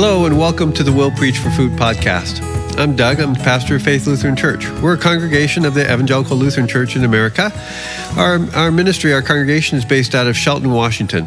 Hello, 0.00 0.26
and 0.26 0.38
welcome 0.38 0.72
to 0.74 0.84
the 0.84 0.92
Will 0.92 1.10
Preach 1.10 1.38
for 1.38 1.50
Food 1.50 1.72
podcast. 1.72 2.40
I'm 2.78 2.94
Doug. 2.94 3.18
I'm 3.18 3.34
the 3.34 3.40
pastor 3.40 3.74
of 3.74 3.82
Faith 3.82 4.06
Lutheran 4.06 4.36
Church. 4.36 4.70
We're 4.80 4.94
a 4.94 4.96
congregation 4.96 5.64
of 5.64 5.74
the 5.74 5.92
Evangelical 5.92 6.36
Lutheran 6.36 6.68
Church 6.68 6.94
in 6.94 7.02
America. 7.02 7.50
Our, 8.16 8.38
our 8.54 8.70
ministry, 8.70 9.12
our 9.12 9.22
congregation 9.22 9.76
is 9.76 9.84
based 9.84 10.14
out 10.14 10.28
of 10.28 10.36
Shelton, 10.36 10.70
Washington. 10.70 11.26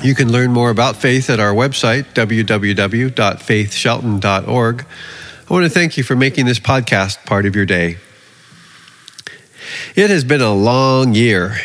You 0.00 0.14
can 0.14 0.30
learn 0.30 0.52
more 0.52 0.70
about 0.70 0.94
faith 0.94 1.28
at 1.28 1.40
our 1.40 1.52
website, 1.52 2.04
www.faithshelton.org. 2.14 4.86
I 5.50 5.52
want 5.52 5.64
to 5.64 5.70
thank 5.70 5.96
you 5.96 6.04
for 6.04 6.14
making 6.14 6.46
this 6.46 6.60
podcast 6.60 7.26
part 7.26 7.46
of 7.46 7.56
your 7.56 7.66
day. 7.66 7.96
It 9.96 10.10
has 10.10 10.22
been 10.22 10.40
a 10.40 10.54
long 10.54 11.16
year. 11.16 11.56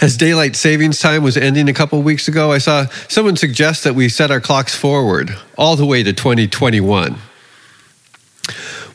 As 0.00 0.16
daylight 0.16 0.56
savings 0.56 1.00
time 1.00 1.22
was 1.22 1.36
ending 1.36 1.68
a 1.68 1.74
couple 1.74 2.00
weeks 2.02 2.28
ago, 2.28 2.52
I 2.52 2.58
saw 2.58 2.86
someone 3.08 3.36
suggest 3.36 3.84
that 3.84 3.94
we 3.94 4.08
set 4.08 4.30
our 4.30 4.40
clocks 4.40 4.74
forward 4.74 5.36
all 5.56 5.76
the 5.76 5.86
way 5.86 6.02
to 6.02 6.12
2021. 6.12 7.18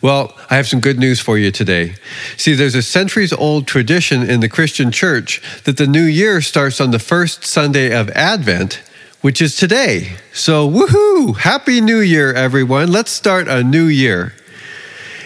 Well, 0.01 0.35
I 0.49 0.57
have 0.57 0.67
some 0.67 0.81
good 0.81 0.99
news 0.99 1.21
for 1.21 1.37
you 1.37 1.49
today. 1.49 1.95
See, 2.35 2.55
there's 2.55 2.75
a 2.75 2.81
centuries 2.81 3.31
old 3.31 3.67
tradition 3.67 4.29
in 4.29 4.41
the 4.41 4.49
Christian 4.49 4.91
church 4.91 5.41
that 5.63 5.77
the 5.77 5.87
new 5.87 6.03
year 6.03 6.41
starts 6.41 6.81
on 6.81 6.91
the 6.91 6.99
first 6.99 7.45
Sunday 7.45 7.97
of 7.97 8.09
Advent, 8.09 8.83
which 9.21 9.41
is 9.41 9.55
today. 9.55 10.17
So, 10.33 10.69
woohoo! 10.69 11.37
Happy 11.37 11.79
New 11.79 12.01
Year, 12.01 12.33
everyone. 12.33 12.91
Let's 12.91 13.11
start 13.11 13.47
a 13.47 13.63
new 13.63 13.85
year. 13.85 14.33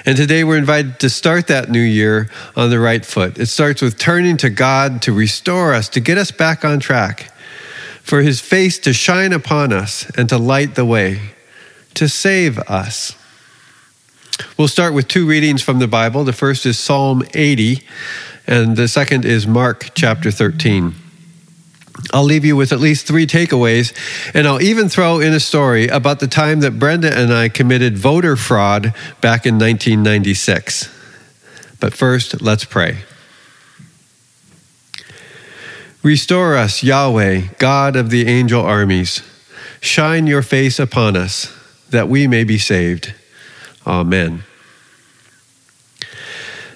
And 0.08 0.16
today 0.16 0.46
we're 0.46 0.58
invited 0.58 1.02
to 1.02 1.10
start 1.10 1.48
that 1.48 1.70
new 1.70 1.82
year 1.82 2.30
on 2.56 2.70
the 2.70 2.80
right 2.80 3.06
foot. 3.06 3.38
It 3.38 3.48
starts 3.48 3.82
with 3.82 3.98
turning 3.98 4.38
to 4.38 4.50
God 4.50 5.02
to 5.02 5.12
restore 5.12 5.74
us, 5.74 5.90
to 5.90 6.00
get 6.00 6.18
us 6.18 6.32
back 6.32 6.64
on 6.64 6.80
track, 6.80 7.30
for 8.04 8.22
his 8.22 8.40
face 8.40 8.80
to 8.80 8.94
shine 8.94 9.34
upon 9.34 9.74
us 9.74 10.10
and 10.12 10.30
to 10.30 10.38
light 10.38 10.76
the 10.76 10.86
way, 10.86 11.20
to 11.96 12.08
save 12.08 12.58
us. 12.58 13.18
We'll 14.58 14.70
start 14.70 14.94
with 14.94 15.10
two 15.10 15.28
readings 15.28 15.62
from 15.62 15.80
the 15.80 15.90
Bible. 15.90 16.24
The 16.24 16.32
first 16.32 16.66
is 16.66 16.80
Psalm 16.80 17.24
80, 17.34 17.84
and 18.48 18.78
the 18.78 18.88
second 18.88 19.26
is 19.26 19.46
Mark 19.46 19.90
chapter 19.94 20.32
13. 20.32 20.96
I'll 22.14 22.24
leave 22.24 22.46
you 22.46 22.56
with 22.56 22.72
at 22.72 22.80
least 22.80 23.08
three 23.08 23.26
takeaways, 23.28 23.94
and 24.34 24.48
I'll 24.48 24.62
even 24.62 24.88
throw 24.88 25.20
in 25.20 25.34
a 25.34 25.40
story 25.40 25.88
about 25.88 26.20
the 26.20 26.28
time 26.28 26.60
that 26.62 26.80
Brenda 26.80 27.16
and 27.16 27.34
I 27.34 27.50
committed 27.50 27.98
voter 27.98 28.36
fraud 28.36 28.94
back 29.20 29.46
in 29.46 29.56
1996. 29.56 30.94
But 31.80 31.94
first, 31.94 32.42
let's 32.42 32.66
pray. 32.66 33.00
Restore 36.04 36.56
us, 36.56 36.84
Yahweh, 36.84 37.48
God 37.58 37.96
of 37.96 38.10
the 38.10 38.28
angel 38.28 38.62
armies. 38.62 39.22
Shine 39.82 40.28
your 40.28 40.42
face 40.42 40.80
upon 40.80 41.16
us, 41.16 41.54
that 41.90 42.08
we 42.08 42.28
may 42.28 42.44
be 42.44 42.58
saved. 42.58 43.14
Amen. 43.86 44.44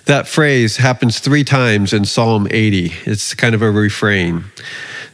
That 0.06 0.28
phrase 0.28 0.78
happens 0.78 1.20
three 1.20 1.44
times 1.44 1.94
in 1.94 2.06
Psalm 2.06 2.48
80. 2.50 2.94
It's 3.06 3.34
kind 3.34 3.56
of 3.56 3.62
a 3.62 3.72
refrain. 3.72 4.46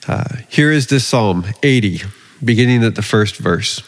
Uh, 0.07 0.23
here 0.47 0.71
is 0.71 0.87
this 0.87 1.05
Psalm 1.05 1.45
80, 1.61 2.01
beginning 2.43 2.83
at 2.83 2.95
the 2.95 3.01
first 3.01 3.35
verse. 3.35 3.81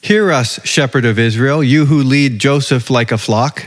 Hear 0.00 0.32
us, 0.32 0.64
shepherd 0.66 1.04
of 1.04 1.18
Israel, 1.18 1.62
you 1.62 1.86
who 1.86 2.02
lead 2.02 2.38
Joseph 2.38 2.90
like 2.90 3.12
a 3.12 3.18
flock, 3.18 3.66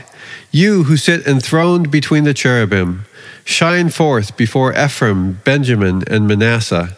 you 0.50 0.84
who 0.84 0.96
sit 0.96 1.26
enthroned 1.26 1.90
between 1.90 2.24
the 2.24 2.34
cherubim. 2.34 3.06
Shine 3.44 3.88
forth 3.88 4.36
before 4.36 4.78
Ephraim, 4.78 5.40
Benjamin, 5.44 6.04
and 6.06 6.26
Manasseh. 6.26 6.96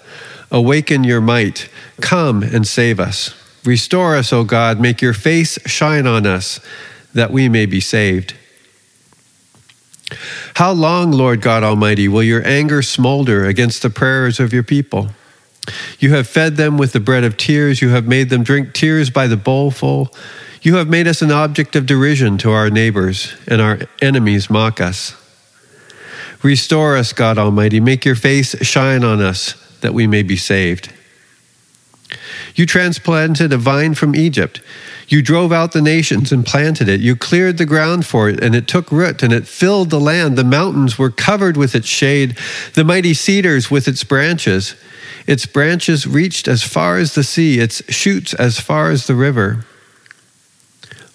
Awaken 0.51 1.05
your 1.05 1.21
might. 1.21 1.69
Come 2.01 2.43
and 2.43 2.67
save 2.67 2.99
us. 2.99 3.35
Restore 3.65 4.17
us, 4.17 4.33
O 4.33 4.45
God. 4.45 4.81
Make 4.81 5.01
your 5.01 5.15
face 5.15 5.59
shine 5.67 6.07
on 6.07 6.27
us, 6.27 6.61
that 7.15 7.31
we 7.31 7.49
may 7.49 7.67
be 7.67 7.81
saved. 7.81 8.35
How 10.55 10.73
long, 10.73 11.13
Lord 11.13 11.41
God 11.41 11.63
Almighty, 11.63 12.09
will 12.09 12.23
your 12.23 12.47
anger 12.47 12.83
smolder 12.83 13.47
against 13.47 13.83
the 13.83 13.91
prayers 13.91 14.41
of 14.41 14.53
your 14.53 14.63
people? 14.63 15.11
You 15.99 16.11
have 16.15 16.27
fed 16.27 16.57
them 16.57 16.77
with 16.77 16.93
the 16.93 17.01
bread 17.01 17.25
of 17.25 17.37
tears. 17.37 17.81
You 17.81 17.91
have 17.91 18.07
made 18.07 18.31
them 18.31 18.43
drink 18.43 18.75
tears 18.75 19.11
by 19.11 19.27
the 19.27 19.37
bowlful. 19.37 20.13
You 20.61 20.77
have 20.77 20.89
made 20.89 21.07
us 21.07 21.23
an 21.23 21.31
object 21.31 21.77
of 21.77 21.87
derision 21.87 22.39
to 22.39 22.51
our 22.51 22.71
neighbors, 22.71 23.35
and 23.47 23.61
our 23.61 23.81
enemies 24.01 24.49
mock 24.49 24.81
us. 24.81 25.17
Restore 26.43 26.97
us, 26.97 27.13
God 27.13 27.39
Almighty. 27.39 27.81
Make 27.81 28.05
your 28.05 28.17
face 28.17 28.57
shine 28.65 29.05
on 29.05 29.21
us, 29.21 29.55
that 29.81 29.95
we 29.95 30.07
may 30.07 30.23
be 30.23 30.37
saved. 30.37 30.93
You 32.55 32.67
transplanted 32.67 33.53
a 33.53 33.57
vine 33.57 33.95
from 33.95 34.15
Egypt. 34.15 34.61
You 35.09 35.23
drove 35.23 35.53
out 35.53 35.73
the 35.73 35.83
nations 35.83 36.33
and 36.33 36.47
planted 36.47 36.89
it. 36.89 37.01
You 37.01 37.17
cleared 37.17 37.59
the 37.59 37.67
ground 37.67 38.07
for 38.07 38.29
it, 38.29 38.43
and 38.43 38.55
it 38.55 38.69
took 38.69 38.91
root, 38.91 39.23
and 39.23 39.33
it 39.33 39.47
filled 39.47 39.91
the 39.91 40.01
land. 40.01 40.37
The 40.37 40.45
mountains 40.45 40.99
were 40.99 41.11
covered 41.11 41.57
with 41.57 41.75
its 41.75 41.89
shade, 41.89 42.39
the 42.75 42.85
mighty 42.85 43.15
cedars 43.15 43.71
with 43.71 43.89
its 43.89 44.05
branches. 44.05 44.75
Its 45.27 45.47
branches 45.47 46.07
reached 46.07 46.49
as 46.49 46.63
far 46.63 46.99
as 46.99 47.15
the 47.15 47.25
sea, 47.25 47.61
its 47.61 47.83
shoots 47.93 48.35
as 48.35 48.59
far 48.59 48.91
as 48.91 49.07
the 49.07 49.15
river. 49.15 49.65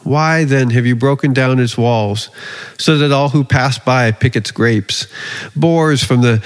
Why 0.07 0.45
then 0.45 0.69
have 0.69 0.85
you 0.85 0.95
broken 0.95 1.33
down 1.33 1.59
its 1.59 1.77
walls, 1.77 2.29
so 2.77 2.97
that 2.97 3.11
all 3.11 3.27
who 3.27 3.43
pass 3.43 3.77
by 3.77 4.11
pick 4.11 4.37
its 4.37 4.51
grapes? 4.51 5.05
Boars 5.53 6.01
from 6.01 6.21
the 6.21 6.39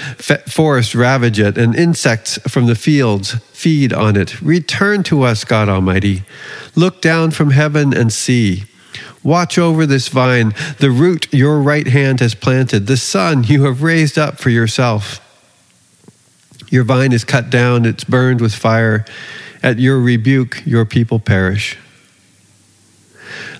forest 0.48 0.96
ravage 0.96 1.38
it, 1.38 1.56
and 1.56 1.72
insects 1.76 2.38
from 2.48 2.66
the 2.66 2.74
fields 2.74 3.36
feed 3.52 3.92
on 3.92 4.16
it. 4.16 4.42
Return 4.42 5.04
to 5.04 5.22
us, 5.22 5.44
God 5.44 5.68
Almighty. 5.68 6.24
Look 6.74 7.00
down 7.00 7.30
from 7.30 7.50
heaven 7.50 7.94
and 7.94 8.12
see. 8.12 8.64
Watch 9.22 9.58
over 9.58 9.86
this 9.86 10.08
vine, 10.08 10.54
the 10.80 10.90
root 10.90 11.32
your 11.32 11.60
right 11.60 11.86
hand 11.86 12.18
has 12.18 12.34
planted, 12.34 12.88
the 12.88 12.96
son 12.96 13.44
you 13.44 13.62
have 13.66 13.80
raised 13.80 14.18
up 14.18 14.38
for 14.38 14.50
yourself. 14.50 15.20
Your 16.68 16.82
vine 16.82 17.12
is 17.12 17.22
cut 17.22 17.48
down, 17.48 17.84
it's 17.84 18.02
burned 18.02 18.40
with 18.40 18.56
fire. 18.56 19.04
At 19.62 19.78
your 19.78 20.00
rebuke, 20.00 20.66
your 20.66 20.84
people 20.84 21.20
perish. 21.20 21.78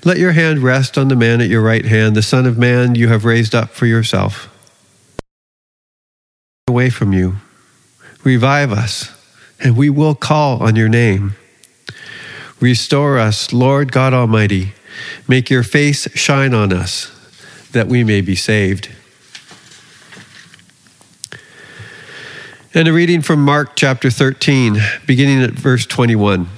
Let 0.05 0.19
your 0.19 0.33
hand 0.33 0.61
rest 0.61 0.99
on 0.99 1.09
the 1.09 1.17
man 1.17 1.41
at 1.41 1.49
your 1.49 1.63
right 1.63 1.85
hand, 1.85 2.17
the 2.17 2.23
Son 2.23 2.47
of 2.47 2.59
Man 2.59 2.95
you 2.95 3.09
have 3.09 3.25
raised 3.25 3.55
up 3.55 3.71
for 3.71 3.87
yourself. 3.87 4.49
Away 6.69 6.91
from 6.91 7.13
you. 7.13 7.37
Revive 8.25 8.73
us, 8.73 9.13
and 9.61 9.77
we 9.77 9.91
will 9.91 10.15
call 10.15 10.63
on 10.63 10.77
your 10.77 10.89
name. 10.89 11.35
Restore 12.61 13.19
us, 13.19 13.53
Lord 13.53 13.91
God 13.91 14.15
Almighty. 14.15 14.73
Make 15.27 15.51
your 15.51 15.63
face 15.63 16.09
shine 16.17 16.55
on 16.55 16.73
us, 16.73 17.11
that 17.73 17.89
we 17.89 18.05
may 18.05 18.21
be 18.21 18.37
saved. 18.37 18.89
And 22.75 22.89
a 22.89 22.93
reading 22.93 23.21
from 23.21 23.45
Mark 23.45 23.77
chapter 23.77 24.11
13, 24.11 24.79
beginning 25.07 25.43
at 25.43 25.51
verse 25.51 25.85
21. 25.85 26.49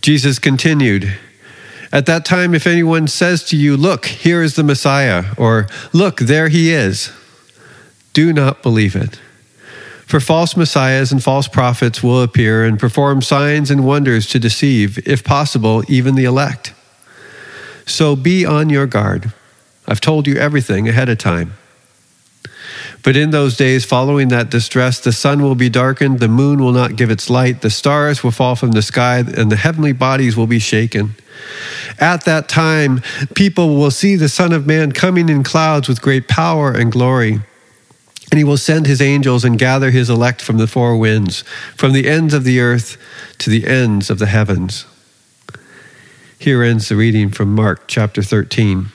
Jesus 0.00 0.38
continued, 0.38 1.18
At 1.92 2.06
that 2.06 2.24
time, 2.24 2.54
if 2.54 2.66
anyone 2.66 3.08
says 3.08 3.44
to 3.44 3.56
you, 3.56 3.76
Look, 3.76 4.06
here 4.06 4.42
is 4.42 4.56
the 4.56 4.62
Messiah, 4.62 5.26
or 5.36 5.66
Look, 5.92 6.20
there 6.20 6.48
he 6.48 6.72
is, 6.72 7.12
do 8.12 8.32
not 8.32 8.62
believe 8.62 8.96
it. 8.96 9.20
For 10.06 10.18
false 10.18 10.56
messiahs 10.56 11.12
and 11.12 11.22
false 11.22 11.46
prophets 11.46 12.02
will 12.02 12.20
appear 12.20 12.64
and 12.64 12.80
perform 12.80 13.22
signs 13.22 13.70
and 13.70 13.84
wonders 13.84 14.26
to 14.30 14.40
deceive, 14.40 14.98
if 15.06 15.22
possible, 15.22 15.84
even 15.86 16.16
the 16.16 16.24
elect. 16.24 16.74
So 17.86 18.16
be 18.16 18.44
on 18.44 18.70
your 18.70 18.86
guard. 18.86 19.32
I've 19.86 20.00
told 20.00 20.26
you 20.26 20.34
everything 20.34 20.88
ahead 20.88 21.08
of 21.08 21.18
time. 21.18 21.54
But 23.02 23.16
in 23.16 23.30
those 23.30 23.56
days 23.56 23.84
following 23.84 24.28
that 24.28 24.50
distress, 24.50 25.00
the 25.00 25.12
sun 25.12 25.42
will 25.42 25.54
be 25.54 25.68
darkened, 25.68 26.20
the 26.20 26.28
moon 26.28 26.60
will 26.60 26.72
not 26.72 26.96
give 26.96 27.10
its 27.10 27.30
light, 27.30 27.62
the 27.62 27.70
stars 27.70 28.22
will 28.22 28.30
fall 28.30 28.56
from 28.56 28.72
the 28.72 28.82
sky, 28.82 29.18
and 29.18 29.50
the 29.50 29.56
heavenly 29.56 29.92
bodies 29.92 30.36
will 30.36 30.46
be 30.46 30.58
shaken. 30.58 31.14
At 31.98 32.24
that 32.24 32.48
time, 32.48 33.02
people 33.34 33.76
will 33.76 33.90
see 33.90 34.16
the 34.16 34.28
Son 34.28 34.52
of 34.52 34.66
Man 34.66 34.92
coming 34.92 35.28
in 35.28 35.42
clouds 35.42 35.88
with 35.88 36.02
great 36.02 36.28
power 36.28 36.72
and 36.72 36.92
glory. 36.92 37.40
And 38.30 38.38
he 38.38 38.44
will 38.44 38.56
send 38.56 38.86
his 38.86 39.00
angels 39.00 39.44
and 39.44 39.58
gather 39.58 39.90
his 39.90 40.08
elect 40.08 40.40
from 40.40 40.58
the 40.58 40.68
four 40.68 40.96
winds, 40.96 41.42
from 41.76 41.92
the 41.92 42.08
ends 42.08 42.32
of 42.32 42.44
the 42.44 42.60
earth 42.60 42.96
to 43.38 43.50
the 43.50 43.66
ends 43.66 44.08
of 44.08 44.18
the 44.18 44.26
heavens. 44.26 44.86
Here 46.38 46.62
ends 46.62 46.88
the 46.88 46.96
reading 46.96 47.30
from 47.30 47.54
Mark 47.54 47.88
chapter 47.88 48.22
13. 48.22 48.86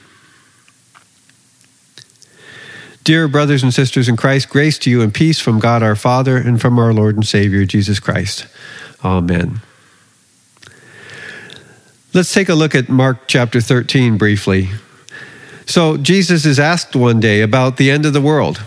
Dear 3.05 3.27
brothers 3.27 3.61
and 3.61 3.71
sisters 3.71 4.09
in 4.09 4.17
Christ, 4.17 4.49
grace 4.49 4.79
to 4.79 4.89
you 4.89 5.03
and 5.03 5.13
peace 5.13 5.39
from 5.39 5.59
God 5.59 5.83
our 5.83 5.95
Father 5.95 6.37
and 6.37 6.59
from 6.59 6.79
our 6.79 6.91
Lord 6.91 7.13
and 7.13 7.23
Savior 7.23 7.63
Jesus 7.63 7.99
Christ. 7.99 8.47
Amen. 9.03 9.61
Let's 12.15 12.33
take 12.33 12.49
a 12.49 12.55
look 12.55 12.73
at 12.73 12.89
Mark 12.89 13.27
chapter 13.27 13.61
13 13.61 14.17
briefly. 14.17 14.69
So, 15.67 15.97
Jesus 15.97 16.47
is 16.47 16.59
asked 16.59 16.95
one 16.95 17.19
day 17.19 17.41
about 17.41 17.77
the 17.77 17.91
end 17.91 18.07
of 18.07 18.13
the 18.13 18.21
world. 18.21 18.63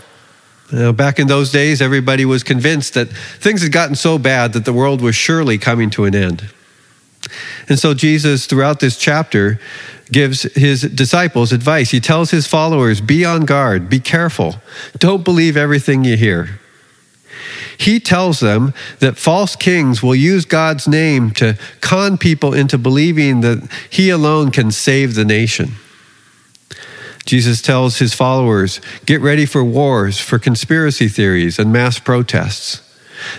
Now, 0.71 0.93
back 0.93 1.19
in 1.19 1.27
those 1.27 1.51
days, 1.51 1.81
everybody 1.81 2.23
was 2.23 2.41
convinced 2.41 2.93
that 2.93 3.09
things 3.09 3.61
had 3.61 3.73
gotten 3.73 3.95
so 3.95 4.17
bad 4.17 4.53
that 4.53 4.63
the 4.63 4.71
world 4.71 5.01
was 5.01 5.15
surely 5.15 5.57
coming 5.57 5.89
to 5.89 6.05
an 6.05 6.15
end. 6.15 6.49
And 7.67 7.77
so, 7.77 7.93
Jesus, 7.93 8.45
throughout 8.45 8.79
this 8.79 8.97
chapter, 8.97 9.59
gives 10.11 10.43
his 10.53 10.81
disciples 10.81 11.51
advice. 11.51 11.91
He 11.91 11.99
tells 11.99 12.31
his 12.31 12.47
followers 12.47 13.01
be 13.01 13.25
on 13.25 13.45
guard, 13.45 13.89
be 13.89 13.99
careful, 13.99 14.55
don't 14.97 15.23
believe 15.23 15.55
everything 15.55 16.03
you 16.03 16.17
hear. 16.17 16.59
He 17.77 17.99
tells 17.99 18.41
them 18.41 18.73
that 18.99 19.17
false 19.17 19.55
kings 19.55 20.03
will 20.03 20.15
use 20.15 20.43
God's 20.43 20.87
name 20.87 21.31
to 21.31 21.57
con 21.79 22.17
people 22.17 22.53
into 22.53 22.77
believing 22.77 23.39
that 23.41 23.69
he 23.89 24.09
alone 24.09 24.51
can 24.51 24.71
save 24.71 25.15
the 25.15 25.23
nation. 25.23 25.71
Jesus 27.25 27.61
tells 27.61 27.99
his 27.99 28.13
followers 28.13 28.81
get 29.05 29.21
ready 29.21 29.45
for 29.45 29.63
wars, 29.63 30.19
for 30.19 30.39
conspiracy 30.39 31.07
theories, 31.07 31.57
and 31.57 31.71
mass 31.71 31.99
protests. 31.99 32.81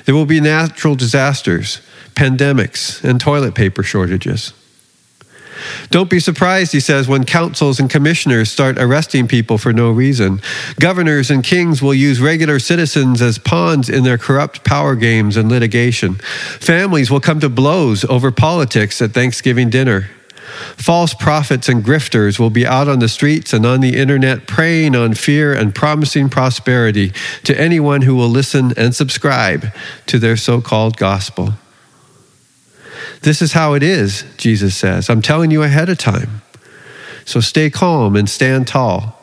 There 0.04 0.14
will 0.14 0.26
be 0.26 0.40
natural 0.40 0.94
disasters, 0.94 1.80
pandemics, 2.14 3.02
and 3.02 3.20
toilet 3.20 3.54
paper 3.54 3.82
shortages. 3.82 4.52
Don't 5.90 6.10
be 6.10 6.20
surprised, 6.20 6.72
he 6.72 6.80
says, 6.80 7.08
when 7.08 7.24
councils 7.24 7.80
and 7.80 7.90
commissioners 7.90 8.50
start 8.50 8.78
arresting 8.78 9.28
people 9.28 9.58
for 9.58 9.72
no 9.72 9.90
reason. 9.90 10.40
Governors 10.78 11.30
and 11.30 11.42
kings 11.42 11.82
will 11.82 11.94
use 11.94 12.20
regular 12.20 12.58
citizens 12.58 13.20
as 13.20 13.38
pawns 13.38 13.88
in 13.88 14.04
their 14.04 14.18
corrupt 14.18 14.64
power 14.64 14.94
games 14.94 15.36
and 15.36 15.48
litigation. 15.48 16.14
Families 16.60 17.10
will 17.10 17.20
come 17.20 17.40
to 17.40 17.48
blows 17.48 18.04
over 18.04 18.30
politics 18.30 19.00
at 19.02 19.12
Thanksgiving 19.12 19.70
dinner. 19.70 20.10
False 20.76 21.14
prophets 21.14 21.68
and 21.68 21.84
grifters 21.84 22.38
will 22.38 22.50
be 22.50 22.66
out 22.66 22.88
on 22.88 22.98
the 22.98 23.08
streets 23.08 23.52
and 23.52 23.64
on 23.64 23.80
the 23.80 23.96
internet 23.96 24.46
preying 24.46 24.96
on 24.96 25.14
fear 25.14 25.52
and 25.52 25.74
promising 25.74 26.28
prosperity 26.28 27.12
to 27.44 27.58
anyone 27.58 28.02
who 28.02 28.14
will 28.14 28.28
listen 28.28 28.72
and 28.76 28.94
subscribe 28.94 29.66
to 30.06 30.18
their 30.18 30.36
so 30.36 30.60
called 30.60 30.96
gospel. 30.96 31.54
This 33.22 33.42
is 33.42 33.52
how 33.52 33.74
it 33.74 33.82
is, 33.82 34.24
Jesus 34.36 34.76
says. 34.76 35.10
I'm 35.10 35.22
telling 35.22 35.50
you 35.50 35.62
ahead 35.62 35.88
of 35.88 35.98
time. 35.98 36.42
So 37.24 37.40
stay 37.40 37.70
calm 37.70 38.16
and 38.16 38.28
stand 38.28 38.66
tall. 38.66 39.20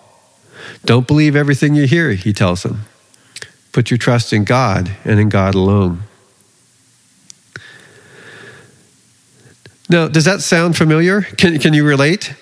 Don't 0.86 1.08
believe 1.08 1.36
everything 1.36 1.76
you 1.76 1.88
hear, 1.88 2.12
he 2.12 2.32
tells 2.32 2.64
them. 2.64 2.82
Put 3.72 3.90
your 3.92 3.98
trust 3.98 4.34
in 4.34 4.44
God 4.44 4.92
and 5.04 5.20
in 5.20 5.30
God 5.30 5.56
alone. 5.56 6.04
Now, 9.90 10.08
does 10.08 10.26
that 10.26 10.42
sound 10.42 10.76
familiar? 10.78 11.22
Can, 11.22 11.60
can 11.60 11.74
you 11.74 11.86
relate? 11.86 12.34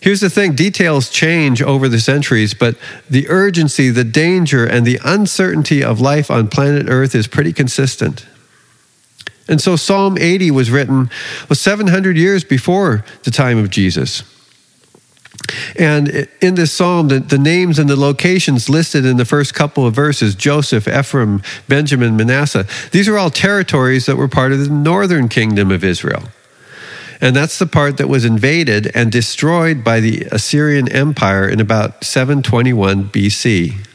Here's 0.00 0.20
the 0.20 0.30
thing 0.30 0.54
details 0.54 1.10
change 1.10 1.60
over 1.60 1.88
the 1.88 2.00
centuries, 2.00 2.54
but 2.54 2.76
the 3.08 3.28
urgency, 3.28 3.90
the 3.90 4.04
danger, 4.04 4.64
and 4.64 4.86
the 4.86 4.98
uncertainty 5.04 5.84
of 5.84 6.00
life 6.00 6.30
on 6.30 6.48
planet 6.48 6.86
Earth 6.88 7.14
is 7.14 7.26
pretty 7.26 7.52
consistent. 7.52 8.26
And 9.50 9.60
so 9.60 9.74
Psalm 9.74 10.16
80 10.16 10.52
was 10.52 10.70
written 10.70 11.10
well, 11.48 11.56
700 11.56 12.16
years 12.16 12.44
before 12.44 13.04
the 13.24 13.32
time 13.32 13.58
of 13.58 13.68
Jesus. 13.68 14.22
And 15.76 16.28
in 16.40 16.54
this 16.54 16.72
psalm, 16.72 17.08
the, 17.08 17.18
the, 17.18 17.38
names 17.38 17.78
and 17.78 17.88
the 17.88 17.96
locations 17.96 18.68
listed 18.68 19.04
in 19.04 19.16
the 19.16 19.24
first 19.24 19.52
couple 19.52 19.86
of 19.86 19.94
verses 19.94 20.34
Joseph, 20.34 20.86
Ephraim, 20.86 21.42
Benjamin, 21.66 22.16
Manasseh 22.16 22.66
these 22.92 23.08
are 23.08 23.18
all 23.18 23.30
territories 23.30 24.06
that 24.06 24.16
were 24.16 24.28
part 24.28 24.52
of 24.52 24.60
the 24.60 24.68
northern 24.68 25.28
kingdom 25.28 25.70
of 25.70 25.82
Israel. 25.82 26.24
And 27.20 27.34
that's 27.34 27.58
the 27.58 27.66
part 27.66 27.96
that 27.96 28.08
was 28.08 28.24
invaded 28.24 28.90
and 28.94 29.10
destroyed 29.10 29.82
by 29.82 30.00
the 30.00 30.26
Assyrian 30.30 30.90
Empire 30.90 31.48
in 31.48 31.60
about 31.60 32.04
721 32.04 33.10
BC. 33.10 33.86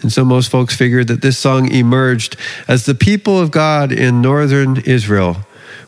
And 0.00 0.12
so 0.12 0.24
most 0.24 0.50
folks 0.50 0.76
figured 0.76 1.08
that 1.08 1.22
this 1.22 1.38
song 1.38 1.70
emerged 1.70 2.36
as 2.68 2.86
the 2.86 2.94
people 2.94 3.38
of 3.38 3.50
God 3.50 3.90
in 3.90 4.22
northern 4.22 4.76
Israel 4.78 5.38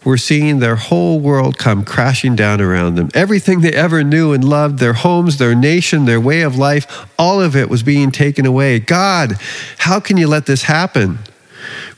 were 0.05 0.17
seeing 0.17 0.59
their 0.59 0.77
whole 0.77 1.21
world 1.21 1.59
come 1.59 1.85
crashing 1.85 2.35
down 2.35 2.61
around 2.61 2.95
them. 2.95 3.11
Everything 3.15 3.61
they 3.61 3.73
ever 3.73 4.03
knew 4.03 4.33
and 4.33 4.43
loved, 4.43 4.79
their 4.79 4.95
homes, 4.95 5.37
their 5.37 5.55
nation, 5.55 6.07
their 6.07 6.21
way 6.21 6.43
of 6.43 6.57
life, 6.57 7.07
all 7.19 7.41
of 7.41 7.55
it 7.55 7.69
was 7.69 7.83
being 7.83 8.11
taken 8.11 8.47
away. 8.47 8.81
God, 8.81 9.37
how 9.79 10.01
can 10.01 10.17
you 10.17 10.27
let 10.27 10.47
this 10.47 10.63
happen? 10.63 11.19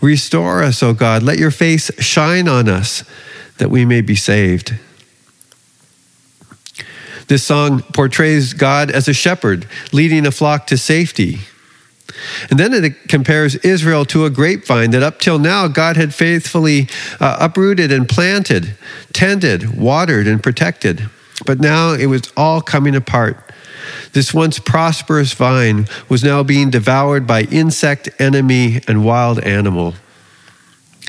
Restore 0.01 0.63
us, 0.63 0.83
O 0.83 0.93
God. 0.93 1.23
Let 1.23 1.39
your 1.39 1.53
face 1.53 1.91
shine 2.01 2.49
on 2.49 2.69
us 2.69 3.05
that 3.59 3.71
we 3.71 3.85
may 3.85 4.01
be 4.01 4.17
saved. 4.17 4.77
This 7.29 7.45
song 7.45 7.83
portrays 7.95 8.53
God 8.53 8.91
as 8.91 9.07
a 9.07 9.15
shepherd 9.15 9.67
leading 9.93 10.27
a 10.27 10.33
flock 10.33 10.67
to 10.67 10.77
safety. 10.77 11.39
And 12.51 12.59
then 12.59 12.73
it 12.73 13.09
compares 13.09 13.55
Israel 13.57 14.05
to 14.07 14.25
a 14.25 14.31
grapevine 14.31 14.91
that 14.91 15.03
up 15.03 15.19
till 15.19 15.39
now 15.39 15.69
God 15.69 15.97
had 15.97 16.15
faithfully 16.15 16.89
uh, 17.21 17.39
uprooted 17.41 17.91
and 17.91 18.09
planted, 18.09 18.77
tended, 19.13 19.79
watered, 19.79 20.27
and 20.27 20.43
protected. 20.43 21.09
But 21.47 21.61
now 21.61 21.93
it 21.93 22.07
was 22.07 22.33
all 22.37 22.61
coming 22.61 22.95
apart. 22.95 23.51
This 24.13 24.35
once 24.35 24.59
prosperous 24.59 25.33
vine 25.33 25.87
was 26.09 26.23
now 26.23 26.43
being 26.43 26.71
devoured 26.71 27.27
by 27.27 27.43
insect, 27.43 28.09
enemy, 28.19 28.81
and 28.87 29.05
wild 29.05 29.41
animal. 29.41 29.95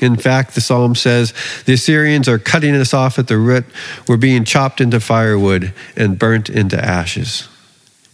In 0.00 0.16
fact, 0.16 0.54
the 0.54 0.60
psalm 0.60 0.94
says 0.94 1.32
the 1.66 1.74
Assyrians 1.74 2.28
are 2.28 2.38
cutting 2.38 2.74
us 2.74 2.92
off 2.92 3.18
at 3.18 3.28
the 3.28 3.38
root. 3.38 3.64
We're 4.08 4.16
being 4.16 4.44
chopped 4.44 4.80
into 4.80 5.00
firewood 5.00 5.72
and 5.96 6.18
burnt 6.18 6.50
into 6.50 6.82
ashes. 6.82 7.48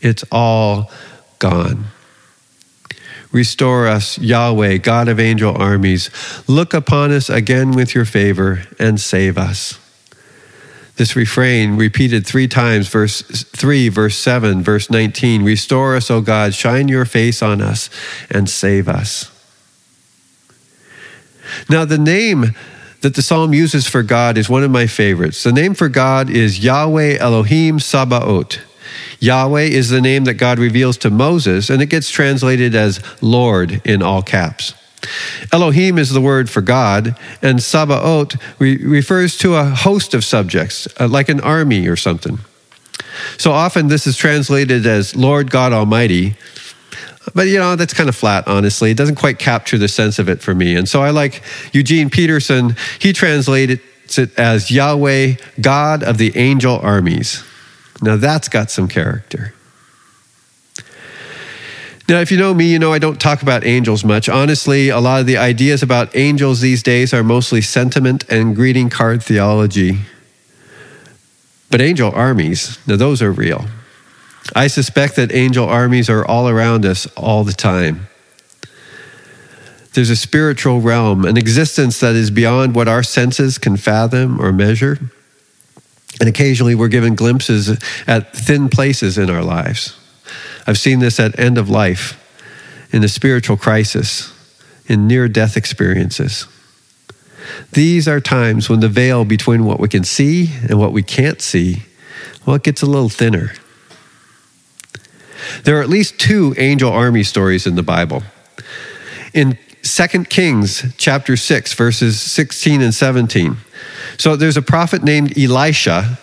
It's 0.01 0.25
all 0.31 0.91
gone. 1.39 1.87
Restore 3.33 3.87
us, 3.87 4.19
Yahweh, 4.19 4.79
God 4.79 5.09
of 5.09 5.21
angel 5.21 5.57
armies. 5.57 6.11
Look 6.49 6.75
upon 6.75 7.13
us 7.13 7.31
again 7.31 7.73
with 7.73 7.95
your 7.95 8.05
favor 8.05 8.65
and 8.79 9.01
save 9.01 9.39
us. 9.39 9.79
This 10.97 11.17
refrain 11.17 11.77
repeated 11.77 12.27
three 12.27 12.49
times, 12.49 12.89
verse 12.89 13.23
3, 13.23 13.89
verse 13.89 14.17
7, 14.17 14.63
verse 14.63 14.91
19. 14.91 15.45
Restore 15.45 15.97
us, 15.97 16.11
O 16.11 16.21
God, 16.21 16.53
shine 16.55 16.89
your 16.89 17.05
face 17.05 17.43
on 17.43 17.63
us 17.63 17.89
and 18.31 18.51
save 18.51 18.89
us. 18.89 19.31
Now, 21.69 21.85
the 21.85 21.99
name 21.99 22.55
that 23.01 23.15
the 23.15 23.23
psalm 23.23 23.55
uses 23.55 23.87
for 23.87 24.03
God 24.03 24.37
is 24.37 24.51
one 24.51 24.63
of 24.63 24.71
my 24.71 24.87
favorites. 24.87 25.43
The 25.43 25.53
name 25.53 25.75
for 25.75 25.89
God 25.89 26.29
is 26.29 26.63
Yahweh 26.63 27.17
Elohim 27.19 27.79
Sabaoth. 27.79 28.59
Yahweh 29.19 29.63
is 29.63 29.91
the 29.91 30.01
name 30.01 30.25
that 30.25 30.35
God 30.35 30.59
reveals 30.59 30.97
to 30.99 31.11
Moses, 31.11 31.71
and 31.71 31.83
it 31.83 31.87
gets 31.87 32.11
translated 32.11 32.75
as 32.75 33.01
Lord 33.23 33.83
in 33.85 34.03
all 34.03 34.23
caps. 34.23 34.75
Elohim 35.53 35.99
is 35.99 36.11
the 36.11 36.21
word 36.21 36.51
for 36.51 36.61
God, 36.61 37.17
and 37.43 37.63
Sabaoth 37.63 38.37
re- 38.61 38.77
refers 38.77 39.37
to 39.39 39.55
a 39.55 39.65
host 39.65 40.15
of 40.15 40.25
subjects, 40.25 40.87
uh, 40.99 41.09
like 41.09 41.29
an 41.29 41.41
army 41.41 41.87
or 41.87 41.97
something. 41.97 42.39
So 43.39 43.53
often 43.53 43.89
this 43.89 44.07
is 44.07 44.17
translated 44.17 44.87
as 44.87 45.17
Lord 45.17 45.51
God 45.51 45.73
Almighty, 45.73 46.37
but 47.35 47.49
you 47.49 47.59
know, 47.59 47.77
that's 47.77 47.95
kind 47.95 48.09
of 48.09 48.17
flat, 48.17 48.47
honestly. 48.49 48.91
It 48.91 48.97
doesn't 48.97 49.17
quite 49.17 49.39
capture 49.39 49.79
the 49.79 49.89
sense 49.89 50.19
of 50.19 50.29
it 50.29 50.41
for 50.41 50.55
me. 50.55 50.75
And 50.75 50.89
so 50.89 51.03
I 51.03 51.11
like 51.11 51.43
Eugene 51.73 52.11
Peterson. 52.11 52.77
He 52.99 53.13
translates 53.13 54.19
it 54.19 54.39
as 54.39 54.71
Yahweh, 54.71 55.35
God 55.61 56.03
of 56.03 56.19
the 56.19 56.37
angel 56.37 56.79
armies. 56.79 57.45
Now 58.01 58.17
that's 58.17 58.49
got 58.49 58.71
some 58.71 58.89
character. 58.89 59.55
Now, 62.09 62.19
if 62.19 62.33
you 62.33 62.39
know 62.39 62.53
me, 62.53 62.69
you 62.69 62.81
know 62.81 62.93
I 62.93 62.99
don't 62.99 63.21
talk 63.21 63.41
about 63.41 63.65
angels 63.65 64.05
much. 64.05 64.29
Honestly, 64.29 64.89
a 64.89 64.99
lot 64.99 65.21
of 65.21 65.27
the 65.27 65.37
ideas 65.37 65.81
about 65.81 66.17
angels 66.17 66.61
these 66.61 66.83
days 66.83 67.15
are 67.15 67.23
mostly 67.23 67.61
sentiment 67.61 68.25
and 68.29 68.57
greeting 68.57 68.91
card 68.91 69.23
theology. 69.23 70.01
But 71.71 71.81
angel 71.81 72.11
armies, 72.11 72.81
now 72.85 72.97
those 72.97 73.23
are 73.23 73.31
real. 73.31 73.67
I 74.57 74.67
suspect 74.67 75.15
that 75.17 75.33
angel 75.33 75.69
armies 75.69 76.11
are 76.11 76.27
all 76.27 76.49
around 76.49 76.85
us 76.85 77.07
all 77.17 77.45
the 77.45 77.53
time. 77.53 78.09
There's 79.93 80.11
a 80.11 80.17
spiritual 80.17 80.81
realm, 80.81 81.25
an 81.25 81.37
existence 81.37 82.01
that 82.01 82.17
is 82.17 82.33
beyond 82.33 82.75
what 82.75 82.89
our 82.89 83.05
senses 83.05 83.57
can 83.59 83.77
fathom 83.77 84.41
or 84.41 84.53
measure. 84.53 84.99
And 86.21 86.29
occasionally 86.29 86.75
we're 86.75 86.89
given 86.89 87.15
glimpses 87.15 87.71
at 88.07 88.33
thin 88.37 88.69
places 88.69 89.19
in 89.19 89.31
our 89.31 89.43
lives. 89.43 89.97
I've 90.67 90.79
seen 90.79 90.99
this 91.01 91.19
at 91.19 91.39
end 91.39 91.59
of 91.59 91.69
life, 91.69 92.17
in 92.93 93.03
a 93.03 93.09
spiritual 93.09 93.57
crisis, 93.57 94.33
in 94.87 95.07
near 95.07 95.29
death 95.29 95.57
experiences. 95.57 96.47
These 97.73 98.07
are 98.07 98.21
times 98.21 98.69
when 98.69 98.81
the 98.81 98.89
veil 98.89 99.25
between 99.25 99.65
what 99.65 99.81
we 99.81 99.89
can 99.89 100.05
see 100.05 100.51
and 100.69 100.79
what 100.79 100.93
we 100.93 101.03
can't 101.03 101.41
see, 101.41 101.85
well, 102.45 102.57
it 102.57 102.63
gets 102.63 102.83
a 102.83 102.87
little 102.87 103.09
thinner. 103.09 103.53
There 105.65 105.79
are 105.79 105.83
at 105.83 105.89
least 105.89 106.21
two 106.21 106.55
angel 106.59 106.93
army 106.93 107.23
stories 107.23 107.67
in 107.67 107.75
the 107.77 107.83
Bible. 107.83 108.23
In 109.33 109.59
2 109.83 110.25
Kings 110.25 110.85
chapter 110.99 111.37
6 111.37 111.73
verses 111.75 112.21
16 112.21 112.83
and 112.83 112.95
17. 112.95 113.57
So 114.19 114.37
there's 114.37 114.57
a 114.57 114.63
prophet 114.63 115.03
named 115.03 115.39
Elisha 115.39 116.19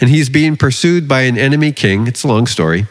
and 0.00 0.10
he's 0.10 0.28
being 0.28 0.56
pursued 0.56 1.08
by 1.08 1.22
an 1.22 1.38
enemy 1.38 1.72
king. 1.72 2.06
It's 2.06 2.24
a 2.24 2.28
long 2.28 2.46
story. 2.46 2.86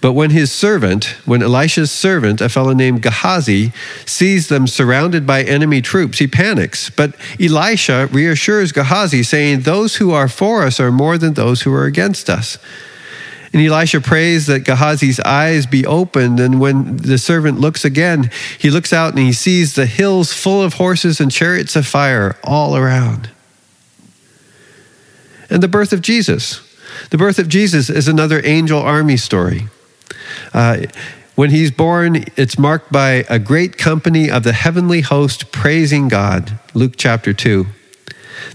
But 0.00 0.12
when 0.12 0.30
his 0.30 0.52
servant, 0.52 1.16
when 1.24 1.42
Elisha's 1.42 1.90
servant, 1.90 2.40
a 2.40 2.48
fellow 2.48 2.72
named 2.72 3.02
Gehazi, 3.02 3.72
sees 4.06 4.48
them 4.48 4.66
surrounded 4.66 5.26
by 5.26 5.42
enemy 5.42 5.82
troops, 5.82 6.18
he 6.18 6.26
panics. 6.26 6.90
But 6.90 7.14
Elisha 7.40 8.08
reassures 8.12 8.72
Gehazi, 8.72 9.22
saying, 9.22 9.60
Those 9.60 9.96
who 9.96 10.12
are 10.12 10.28
for 10.28 10.62
us 10.62 10.80
are 10.80 10.92
more 10.92 11.18
than 11.18 11.34
those 11.34 11.62
who 11.62 11.72
are 11.74 11.84
against 11.84 12.30
us. 12.30 12.58
And 13.52 13.62
Elisha 13.62 14.02
prays 14.02 14.46
that 14.46 14.64
Gehazi's 14.64 15.20
eyes 15.20 15.66
be 15.66 15.86
opened. 15.86 16.38
And 16.38 16.60
when 16.60 16.98
the 16.98 17.16
servant 17.16 17.58
looks 17.58 17.84
again, 17.84 18.30
he 18.58 18.70
looks 18.70 18.92
out 18.92 19.10
and 19.10 19.18
he 19.18 19.32
sees 19.32 19.74
the 19.74 19.86
hills 19.86 20.34
full 20.34 20.62
of 20.62 20.74
horses 20.74 21.18
and 21.18 21.32
chariots 21.32 21.74
of 21.74 21.86
fire 21.86 22.36
all 22.44 22.76
around 22.76 23.30
and 25.50 25.62
the 25.62 25.68
birth 25.68 25.92
of 25.92 26.02
Jesus. 26.02 26.60
The 27.10 27.18
birth 27.18 27.38
of 27.38 27.48
Jesus 27.48 27.90
is 27.90 28.08
another 28.08 28.40
angel 28.44 28.80
army 28.80 29.16
story. 29.16 29.68
Uh, 30.52 30.86
when 31.34 31.50
he's 31.50 31.70
born, 31.70 32.24
it's 32.36 32.58
marked 32.58 32.90
by 32.90 33.24
a 33.28 33.38
great 33.38 33.78
company 33.78 34.30
of 34.30 34.42
the 34.42 34.52
heavenly 34.52 35.02
host 35.02 35.52
praising 35.52 36.08
God. 36.08 36.58
Luke 36.74 36.94
chapter 36.96 37.32
2. 37.32 37.66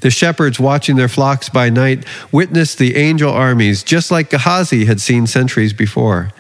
The 0.01 0.09
shepherds 0.09 0.59
watching 0.59 0.95
their 0.95 1.07
flocks 1.07 1.49
by 1.49 1.69
night 1.69 2.05
witnessed 2.31 2.77
the 2.77 2.95
angel 2.95 3.31
armies, 3.31 3.83
just 3.83 4.11
like 4.11 4.29
Gehazi 4.29 4.85
had 4.85 5.01
seen 5.01 5.27
centuries 5.27 5.73
before. 5.73 6.31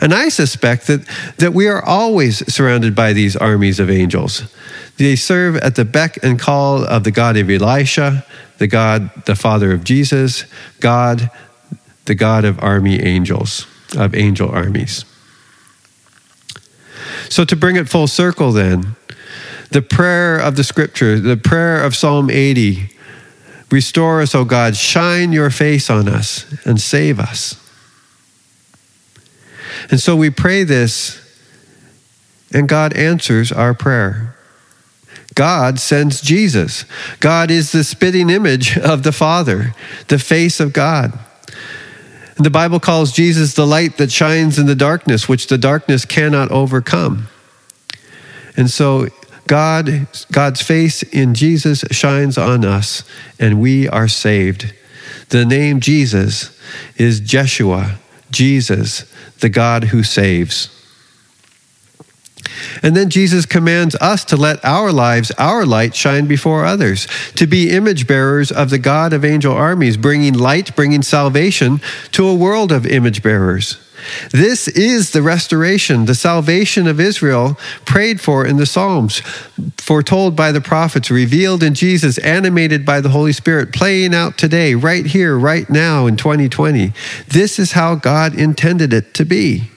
And 0.00 0.14
I 0.14 0.28
suspect 0.28 0.86
that, 0.86 1.06
that 1.38 1.54
we 1.54 1.66
are 1.66 1.84
always 1.84 2.52
surrounded 2.52 2.94
by 2.94 3.12
these 3.12 3.36
armies 3.36 3.80
of 3.80 3.90
angels. 3.90 4.42
They 4.96 5.16
serve 5.16 5.56
at 5.56 5.74
the 5.74 5.84
beck 5.84 6.22
and 6.22 6.38
call 6.38 6.84
of 6.84 7.04
the 7.04 7.10
God 7.10 7.36
of 7.36 7.50
Elisha, 7.50 8.24
the 8.58 8.66
God, 8.66 9.10
the 9.26 9.36
Father 9.36 9.72
of 9.72 9.84
Jesus, 9.84 10.44
God, 10.80 11.30
the 12.04 12.14
God 12.14 12.44
of 12.44 12.62
army 12.62 13.00
angels, 13.00 13.66
of 13.96 14.14
angel 14.14 14.50
armies. 14.50 15.04
So, 17.28 17.44
to 17.44 17.56
bring 17.56 17.76
it 17.76 17.88
full 17.88 18.06
circle, 18.06 18.52
then, 18.52 18.96
the 19.70 19.82
prayer 19.82 20.38
of 20.38 20.56
the 20.56 20.64
scripture, 20.64 21.18
the 21.18 21.36
prayer 21.36 21.82
of 21.82 21.94
Psalm 21.94 22.30
80 22.30 22.90
Restore 23.70 24.22
us, 24.22 24.34
O 24.34 24.44
God, 24.44 24.76
shine 24.76 25.32
your 25.32 25.50
face 25.50 25.90
on 25.90 26.08
us 26.08 26.46
and 26.64 26.80
save 26.80 27.20
us. 27.20 27.62
And 29.90 30.00
so 30.00 30.16
we 30.16 30.30
pray 30.30 30.64
this, 30.64 31.20
and 32.52 32.68
God 32.68 32.94
answers 32.94 33.52
our 33.52 33.74
prayer. 33.74 34.36
God 35.34 35.78
sends 35.78 36.20
Jesus. 36.20 36.84
God 37.20 37.50
is 37.50 37.70
the 37.70 37.84
spitting 37.84 38.30
image 38.30 38.76
of 38.78 39.02
the 39.02 39.12
Father, 39.12 39.74
the 40.08 40.18
face 40.18 40.60
of 40.60 40.72
God. 40.72 41.16
And 42.36 42.46
the 42.46 42.50
Bible 42.50 42.80
calls 42.80 43.12
Jesus 43.12 43.54
the 43.54 43.66
light 43.66 43.98
that 43.98 44.10
shines 44.10 44.58
in 44.58 44.66
the 44.66 44.74
darkness, 44.74 45.28
which 45.28 45.48
the 45.48 45.58
darkness 45.58 46.04
cannot 46.04 46.50
overcome. 46.50 47.28
And 48.56 48.70
so 48.70 49.08
God, 49.48 50.06
God's 50.30 50.62
face 50.62 51.02
in 51.02 51.34
Jesus 51.34 51.84
shines 51.90 52.38
on 52.38 52.64
us, 52.64 53.02
and 53.40 53.60
we 53.60 53.88
are 53.88 54.06
saved. 54.06 54.72
The 55.30 55.44
name 55.44 55.80
Jesus 55.80 56.56
is 56.96 57.18
Jeshua, 57.18 57.98
Jesus, 58.30 59.12
the 59.40 59.48
God 59.48 59.84
who 59.84 60.04
saves. 60.04 60.70
And 62.82 62.96
then 62.96 63.10
Jesus 63.10 63.46
commands 63.46 63.94
us 63.96 64.24
to 64.26 64.36
let 64.36 64.64
our 64.64 64.92
lives, 64.92 65.30
our 65.32 65.66
light, 65.66 65.94
shine 65.94 66.26
before 66.26 66.64
others, 66.64 67.08
to 67.34 67.46
be 67.46 67.70
image 67.70 68.06
bearers 68.06 68.52
of 68.52 68.70
the 68.70 68.78
God 68.78 69.12
of 69.12 69.24
angel 69.24 69.54
armies, 69.54 69.96
bringing 69.96 70.34
light, 70.34 70.74
bringing 70.76 71.02
salvation 71.02 71.80
to 72.12 72.26
a 72.26 72.34
world 72.34 72.70
of 72.70 72.86
image 72.86 73.22
bearers. 73.22 73.78
This 74.30 74.68
is 74.68 75.10
the 75.10 75.22
restoration, 75.22 76.04
the 76.04 76.14
salvation 76.14 76.86
of 76.86 77.00
Israel 77.00 77.58
prayed 77.84 78.20
for 78.20 78.46
in 78.46 78.56
the 78.56 78.66
Psalms, 78.66 79.20
foretold 79.76 80.36
by 80.36 80.52
the 80.52 80.60
prophets, 80.60 81.10
revealed 81.10 81.62
in 81.62 81.74
Jesus, 81.74 82.18
animated 82.18 82.84
by 82.84 83.00
the 83.00 83.10
Holy 83.10 83.32
Spirit, 83.32 83.72
playing 83.72 84.14
out 84.14 84.38
today, 84.38 84.74
right 84.74 85.06
here, 85.06 85.38
right 85.38 85.68
now 85.68 86.06
in 86.06 86.16
2020. 86.16 86.92
This 87.28 87.58
is 87.58 87.72
how 87.72 87.94
God 87.94 88.34
intended 88.34 88.92
it 88.92 89.14
to 89.14 89.24
be. 89.24 89.70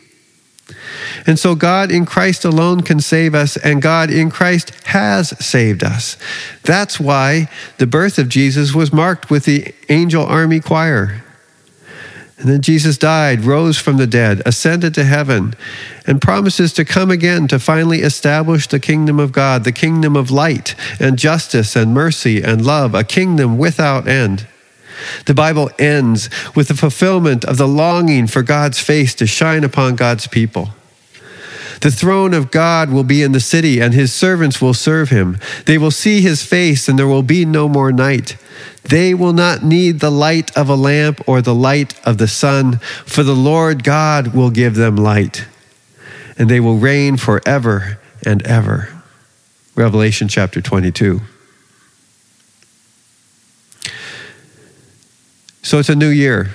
And 1.26 1.38
so 1.38 1.56
God 1.56 1.92
in 1.92 2.06
Christ 2.06 2.46
alone 2.46 2.82
can 2.82 3.00
save 3.00 3.36
us, 3.36 3.58
and 3.58 3.82
God 3.82 4.10
in 4.10 4.32
Christ 4.32 4.72
has 4.86 5.30
saved 5.44 5.84
us. 5.84 6.18
That's 6.64 7.00
why 7.00 7.50
the 7.78 7.88
birth 7.88 8.18
of 8.18 8.30
Jesus 8.30 8.74
was 8.74 8.94
marked 8.94 9.30
with 9.30 9.46
the 9.46 9.74
angel 9.90 10.26
army 10.26 10.60
choir. 10.60 11.24
And 12.42 12.50
then 12.50 12.62
Jesus 12.62 12.98
died, 12.98 13.46
rose 13.46 13.78
from 13.78 13.98
the 13.98 14.08
dead, 14.08 14.42
ascended 14.48 14.96
to 14.96 15.04
heaven, 15.04 15.54
and 16.08 16.20
promises 16.20 16.74
to 16.74 16.84
come 16.84 17.12
again 17.12 17.48
to 17.50 17.60
finally 17.60 18.00
establish 18.00 18.66
the 18.66 18.80
kingdom 18.80 19.20
of 19.20 19.32
God, 19.32 19.64
the 19.64 19.72
kingdom 19.72 20.16
of 20.16 20.32
light 20.32 20.74
and 21.00 21.20
justice 21.20 21.76
and 21.76 21.94
mercy 21.94 22.42
and 22.42 22.66
love, 22.66 22.96
a 22.96 23.04
kingdom 23.04 23.60
without 23.60 24.08
end. 24.08 24.48
The 25.28 25.36
Bible 25.36 25.70
ends 25.78 26.32
with 26.56 26.68
the 26.68 26.74
fulfillment 26.74 27.46
of 27.46 27.58
the 27.58 27.68
longing 27.68 28.26
for 28.26 28.42
God's 28.42 28.80
face 28.80 29.14
to 29.16 29.28
shine 29.28 29.64
upon 29.64 29.96
God's 29.96 30.26
people. 30.26 30.70
The 31.82 31.92
throne 31.92 32.36
of 32.36 32.52
God 32.52 32.92
will 32.92 33.04
be 33.04 33.24
in 33.24 33.32
the 33.32 33.40
city, 33.40 33.82
and 33.82 33.94
his 33.94 34.14
servants 34.14 34.62
will 34.62 34.76
serve 34.76 35.10
him. 35.10 35.40
They 35.66 35.80
will 35.80 35.92
see 35.92 36.22
his 36.22 36.44
face, 36.44 36.88
and 36.88 36.98
there 36.98 37.08
will 37.08 37.24
be 37.24 37.44
no 37.44 37.68
more 37.68 37.92
night. 37.92 38.38
They 38.84 39.16
will 39.16 39.34
not 39.34 39.64
need 39.64 40.00
the 40.00 40.12
light 40.12 40.56
of 40.56 40.70
a 40.70 40.76
lamp 40.76 41.28
or 41.28 41.42
the 41.42 41.56
light 41.56 42.00
of 42.06 42.20
the 42.20 42.28
sun, 42.28 42.78
for 43.06 43.24
the 43.24 43.36
Lord 43.36 43.84
God 43.84 44.36
will 44.36 44.52
give 44.52 44.76
them 44.76 44.96
light, 44.96 45.48
and 46.38 46.50
they 46.50 46.60
will 46.60 46.78
reign 46.78 47.18
forever 47.18 48.00
and 48.24 48.46
ever. 48.46 48.90
Revelation 49.76 50.28
chapter 50.28 50.62
22. 50.62 51.22
So 55.64 55.80
it's 55.80 55.90
a 55.90 55.96
new 55.96 56.10
year. 56.10 56.52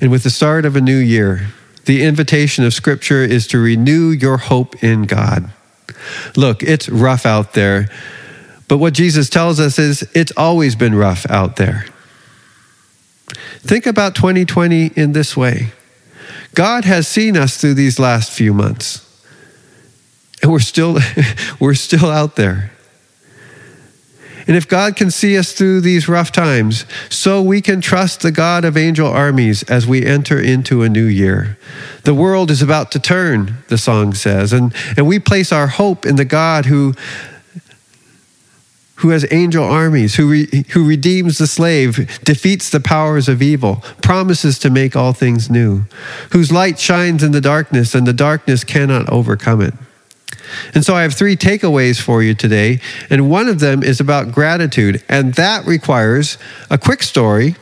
And 0.00 0.10
with 0.10 0.24
the 0.24 0.30
start 0.30 0.64
of 0.64 0.76
a 0.76 0.80
new 0.80 0.98
year, 0.98 1.48
the 1.90 2.04
invitation 2.04 2.62
of 2.64 2.72
Scripture 2.72 3.24
is 3.24 3.48
to 3.48 3.58
renew 3.58 4.10
your 4.10 4.36
hope 4.36 4.80
in 4.80 5.06
God. 5.06 5.50
Look, 6.36 6.62
it's 6.62 6.88
rough 6.88 7.26
out 7.26 7.54
there, 7.54 7.88
but 8.68 8.78
what 8.78 8.94
Jesus 8.94 9.28
tells 9.28 9.58
us 9.58 9.76
is 9.76 10.08
it's 10.14 10.30
always 10.36 10.76
been 10.76 10.94
rough 10.94 11.28
out 11.28 11.56
there. 11.56 11.86
Think 13.62 13.86
about 13.86 14.14
2020 14.14 14.92
in 14.94 15.10
this 15.10 15.36
way 15.36 15.72
God 16.54 16.84
has 16.84 17.08
seen 17.08 17.36
us 17.36 17.60
through 17.60 17.74
these 17.74 17.98
last 17.98 18.30
few 18.30 18.54
months, 18.54 19.04
and 20.42 20.52
we're 20.52 20.60
still, 20.60 21.00
we're 21.58 21.74
still 21.74 22.08
out 22.08 22.36
there. 22.36 22.70
And 24.46 24.56
if 24.56 24.68
God 24.68 24.96
can 24.96 25.10
see 25.10 25.36
us 25.36 25.52
through 25.52 25.80
these 25.80 26.08
rough 26.08 26.32
times, 26.32 26.84
so 27.08 27.42
we 27.42 27.60
can 27.60 27.80
trust 27.80 28.20
the 28.20 28.32
God 28.32 28.64
of 28.64 28.76
angel 28.76 29.08
armies 29.08 29.62
as 29.64 29.86
we 29.86 30.04
enter 30.04 30.40
into 30.40 30.82
a 30.82 30.88
new 30.88 31.06
year. 31.06 31.58
The 32.04 32.14
world 32.14 32.50
is 32.50 32.62
about 32.62 32.90
to 32.92 32.98
turn, 32.98 33.58
the 33.68 33.78
song 33.78 34.14
says, 34.14 34.52
and, 34.52 34.74
and 34.96 35.06
we 35.06 35.18
place 35.18 35.52
our 35.52 35.66
hope 35.66 36.06
in 36.06 36.16
the 36.16 36.24
God 36.24 36.66
who, 36.66 36.94
who 38.96 39.10
has 39.10 39.26
angel 39.30 39.64
armies, 39.64 40.16
who, 40.16 40.30
re, 40.30 40.64
who 40.70 40.86
redeems 40.86 41.38
the 41.38 41.46
slave, 41.46 42.20
defeats 42.24 42.70
the 42.70 42.80
powers 42.80 43.28
of 43.28 43.42
evil, 43.42 43.84
promises 44.02 44.58
to 44.60 44.70
make 44.70 44.96
all 44.96 45.12
things 45.12 45.50
new, 45.50 45.84
whose 46.32 46.52
light 46.52 46.78
shines 46.78 47.22
in 47.22 47.32
the 47.32 47.40
darkness, 47.40 47.94
and 47.94 48.06
the 48.06 48.12
darkness 48.12 48.64
cannot 48.64 49.08
overcome 49.08 49.60
it. 49.60 49.74
And 50.74 50.84
so 50.84 50.94
I 50.94 51.02
have 51.02 51.14
three 51.14 51.36
takeaways 51.36 52.00
for 52.00 52.22
you 52.22 52.34
today, 52.34 52.80
and 53.08 53.30
one 53.30 53.48
of 53.48 53.60
them 53.60 53.82
is 53.82 54.00
about 54.00 54.32
gratitude, 54.32 55.02
and 55.08 55.34
that 55.34 55.66
requires 55.66 56.38
a 56.70 56.78
quick 56.78 57.02
story 57.02 57.56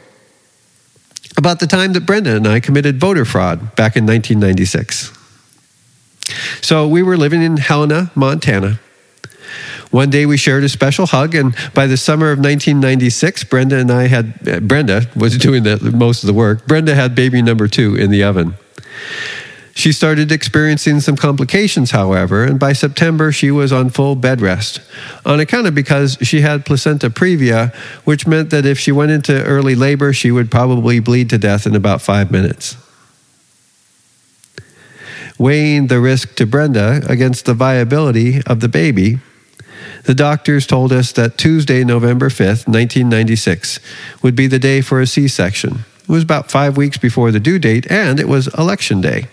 about 1.37 1.61
the 1.61 1.67
time 1.67 1.93
that 1.93 2.05
Brenda 2.05 2.37
and 2.37 2.47
I 2.47 2.61
committed 2.61 2.99
voter 2.99 3.25
fraud 3.25 3.77
back 3.77 3.97
in 3.97 4.05
1996. 4.05 5.13
So 6.61 6.87
we 6.87 7.03
were 7.03 7.17
living 7.17 7.43
in 7.43 7.57
Helena, 7.57 8.11
Montana. 8.15 8.81
One 9.91 10.11
day 10.11 10.27
we 10.27 10.37
shared 10.37 10.65
a 10.65 10.69
special 10.69 11.07
hug, 11.07 11.35
and 11.35 11.55
by 11.73 11.87
the 11.87 11.97
summer 11.97 12.27
of 12.27 12.39
1996, 12.39 13.45
Brenda 13.45 13.77
and 13.77 13.91
I 13.91 14.09
had, 14.09 14.69
Brenda 14.69 15.09
was 15.17 15.39
doing 15.39 15.63
the, 15.63 15.79
most 15.95 16.23
of 16.23 16.27
the 16.27 16.35
work. 16.35 16.67
Brenda 16.67 16.95
had 16.95 17.15
baby 17.15 17.41
number 17.41 17.69
two 17.69 17.95
in 17.95 18.11
the 18.11 18.23
oven. 18.23 18.55
She 19.79 19.93
started 19.93 20.33
experiencing 20.33 20.99
some 20.99 21.15
complications, 21.15 21.93
however, 21.93 22.43
and 22.43 22.59
by 22.59 22.73
September 22.73 23.31
she 23.31 23.53
was 23.53 23.73
on 23.73 23.91
full 23.91 24.17
bed 24.17 24.41
rest 24.41 24.81
on 25.25 25.39
account 25.39 25.69
of 25.69 25.75
because 25.77 26.19
she 26.21 26.41
had 26.41 26.67
placenta 26.67 27.11
previa, 27.11 27.73
which 28.03 28.27
meant 28.27 28.51
that 28.51 28.67
if 28.67 28.77
she 28.77 28.91
went 28.91 29.13
into 29.13 29.41
early 29.45 29.77
labor, 29.77 30.13
she 30.13 30.33
would 30.33 30.51
probably 30.51 30.99
bleed 30.99 31.31
to 31.31 31.39
death 31.39 31.65
in 31.65 31.77
about 31.77 32.03
five 32.03 32.33
minutes. 32.33 32.77
Weighing 35.39 35.87
the 35.87 36.01
risk 36.01 36.35
to 36.35 36.45
Brenda 36.45 37.01
against 37.09 37.45
the 37.45 37.55
viability 37.55 38.43
of 38.49 38.59
the 38.59 38.69
baby, 38.69 39.21
The 40.07 40.15
doctors 40.15 40.67
told 40.67 40.93
us 40.93 41.13
that 41.13 41.39
Tuesday, 41.39 41.85
November 41.85 42.31
5th, 42.31 42.67
1996, 42.67 43.79
would 44.23 44.35
be 44.35 44.49
the 44.49 44.59
day 44.59 44.81
for 44.81 45.01
a 45.01 45.07
C 45.07 45.29
section. 45.29 45.85
It 46.01 46.09
was 46.09 46.25
about 46.25 46.51
five 46.51 46.77
weeks 46.77 46.99
before 46.99 47.31
the 47.31 47.39
due 47.39 47.61
date, 47.61 47.87
and 47.89 48.19
it 48.19 48.27
was 48.27 48.49
election 48.59 49.01
day. 49.01 49.29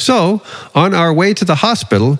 So, 0.00 0.42
on 0.74 0.94
our 0.94 1.12
way 1.12 1.34
to 1.34 1.44
the 1.44 1.56
hospital, 1.56 2.18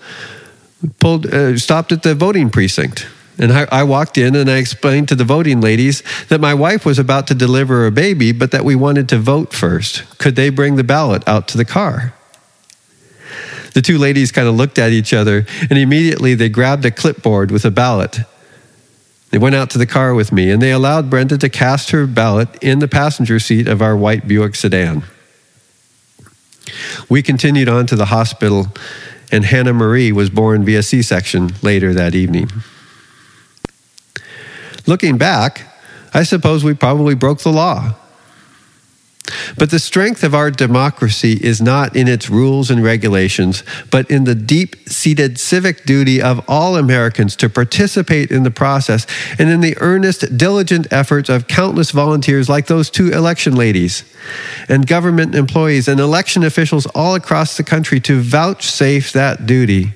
pulled, 0.98 1.26
uh, 1.26 1.56
stopped 1.56 1.92
at 1.92 2.02
the 2.02 2.14
voting 2.14 2.50
precinct. 2.50 3.06
And 3.38 3.52
I, 3.52 3.66
I, 3.72 3.82
walked 3.84 4.18
in 4.18 4.34
and 4.36 4.50
I 4.50 4.58
explained 4.58 5.08
to 5.08 5.14
the 5.14 5.24
voting 5.24 5.62
ladies 5.62 6.02
that 6.28 6.42
my 6.42 6.52
wife 6.52 6.84
was 6.84 6.98
about 6.98 7.26
to 7.28 7.34
deliver 7.34 7.86
a 7.86 7.90
baby, 7.90 8.32
but 8.32 8.50
that 8.50 8.66
we 8.66 8.74
wanted 8.74 9.08
to 9.08 9.18
vote 9.18 9.54
first. 9.54 10.18
Could 10.18 10.36
they 10.36 10.50
bring 10.50 10.76
the 10.76 10.84
ballot 10.84 11.26
out 11.26 11.48
to 11.48 11.56
the 11.56 11.64
car? 11.64 12.12
The 13.72 13.80
two 13.80 13.96
ladies 13.96 14.30
kind 14.30 14.46
of 14.46 14.56
looked 14.56 14.78
at 14.78 14.92
each 14.92 15.14
other, 15.14 15.46
and 15.70 15.78
immediately 15.78 16.34
they 16.34 16.50
grabbed 16.50 16.84
a 16.84 16.90
clipboard 16.90 17.50
with 17.50 17.64
a 17.64 17.70
ballot. 17.70 18.18
They 19.30 19.38
went 19.38 19.54
out 19.54 19.70
to 19.70 19.78
the 19.78 19.86
car 19.86 20.12
with 20.12 20.32
me, 20.32 20.50
and 20.50 20.60
they 20.60 20.72
allowed 20.72 21.08
Brenda 21.08 21.38
to 21.38 21.48
cast 21.48 21.92
her 21.92 22.06
ballot 22.06 22.48
in 22.62 22.80
the 22.80 22.88
passenger 22.88 23.38
seat 23.38 23.68
of 23.68 23.80
our 23.80 23.96
white 23.96 24.28
Buick 24.28 24.54
sedan. 24.54 25.04
We 27.10 27.22
continued 27.22 27.68
on 27.68 27.86
to 27.88 27.96
the 27.96 28.06
hospital, 28.06 28.68
and 29.32 29.44
Hannah 29.44 29.72
Marie 29.72 30.12
was 30.12 30.30
born 30.30 30.64
via 30.64 30.82
C 30.82 31.02
section 31.02 31.50
later 31.60 31.92
that 31.92 32.14
evening. 32.14 32.48
Looking 34.86 35.18
back, 35.18 35.62
I 36.14 36.22
suppose 36.22 36.62
we 36.62 36.72
probably 36.72 37.16
broke 37.16 37.40
the 37.40 37.50
law. 37.50 37.96
But 39.56 39.70
the 39.70 39.78
strength 39.78 40.24
of 40.24 40.34
our 40.34 40.50
democracy 40.50 41.32
is 41.34 41.60
not 41.60 41.94
in 41.94 42.08
its 42.08 42.30
rules 42.30 42.70
and 42.70 42.82
regulations, 42.82 43.62
but 43.90 44.10
in 44.10 44.24
the 44.24 44.34
deep 44.34 44.88
seated 44.88 45.38
civic 45.38 45.84
duty 45.84 46.20
of 46.22 46.44
all 46.48 46.76
Americans 46.76 47.36
to 47.36 47.48
participate 47.48 48.30
in 48.30 48.42
the 48.42 48.50
process 48.50 49.06
and 49.38 49.50
in 49.50 49.60
the 49.60 49.76
earnest, 49.78 50.36
diligent 50.36 50.92
efforts 50.92 51.28
of 51.28 51.46
countless 51.46 51.90
volunteers 51.90 52.48
like 52.48 52.66
those 52.66 52.90
two 52.90 53.10
election 53.12 53.54
ladies 53.54 54.04
and 54.68 54.86
government 54.86 55.34
employees 55.34 55.88
and 55.88 56.00
election 56.00 56.42
officials 56.42 56.86
all 56.86 57.14
across 57.14 57.56
the 57.56 57.64
country 57.64 58.00
to 58.00 58.20
vouchsafe 58.20 59.12
that 59.12 59.46
duty. 59.46 59.92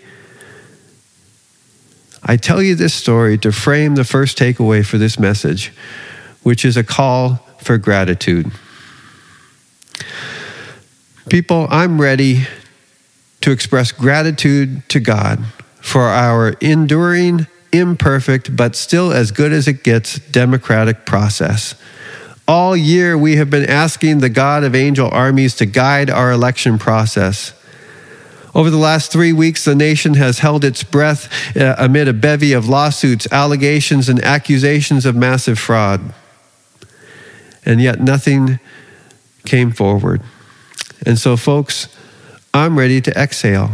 I 2.22 2.36
tell 2.36 2.62
you 2.62 2.74
this 2.74 2.94
story 2.94 3.36
to 3.38 3.52
frame 3.52 3.96
the 3.96 4.04
first 4.04 4.38
takeaway 4.38 4.84
for 4.84 4.96
this 4.96 5.18
message, 5.18 5.72
which 6.42 6.64
is 6.64 6.76
a 6.76 6.84
call 6.84 7.36
for 7.58 7.76
gratitude. 7.76 8.50
People, 11.28 11.66
I'm 11.70 12.00
ready 12.00 12.46
to 13.40 13.50
express 13.50 13.92
gratitude 13.92 14.86
to 14.90 15.00
God 15.00 15.42
for 15.80 16.02
our 16.02 16.50
enduring, 16.60 17.46
imperfect, 17.72 18.54
but 18.54 18.76
still 18.76 19.10
as 19.10 19.30
good 19.30 19.50
as 19.50 19.66
it 19.66 19.82
gets 19.82 20.18
democratic 20.18 21.06
process. 21.06 21.76
All 22.46 22.76
year, 22.76 23.16
we 23.16 23.36
have 23.36 23.48
been 23.48 23.68
asking 23.68 24.18
the 24.18 24.28
God 24.28 24.64
of 24.64 24.74
angel 24.74 25.08
armies 25.10 25.54
to 25.56 25.66
guide 25.66 26.10
our 26.10 26.30
election 26.30 26.78
process. 26.78 27.54
Over 28.54 28.68
the 28.68 28.76
last 28.76 29.10
three 29.10 29.32
weeks, 29.32 29.64
the 29.64 29.74
nation 29.74 30.14
has 30.14 30.40
held 30.40 30.62
its 30.62 30.84
breath 30.84 31.56
uh, 31.56 31.74
amid 31.78 32.06
a 32.06 32.12
bevy 32.12 32.52
of 32.52 32.68
lawsuits, 32.68 33.26
allegations, 33.32 34.10
and 34.10 34.22
accusations 34.22 35.06
of 35.06 35.16
massive 35.16 35.58
fraud. 35.58 36.12
And 37.64 37.80
yet, 37.80 37.98
nothing 37.98 38.60
came 39.46 39.72
forward. 39.72 40.20
And 41.06 41.18
so, 41.18 41.36
folks, 41.36 41.88
I'm 42.52 42.78
ready 42.78 43.00
to 43.02 43.10
exhale. 43.12 43.70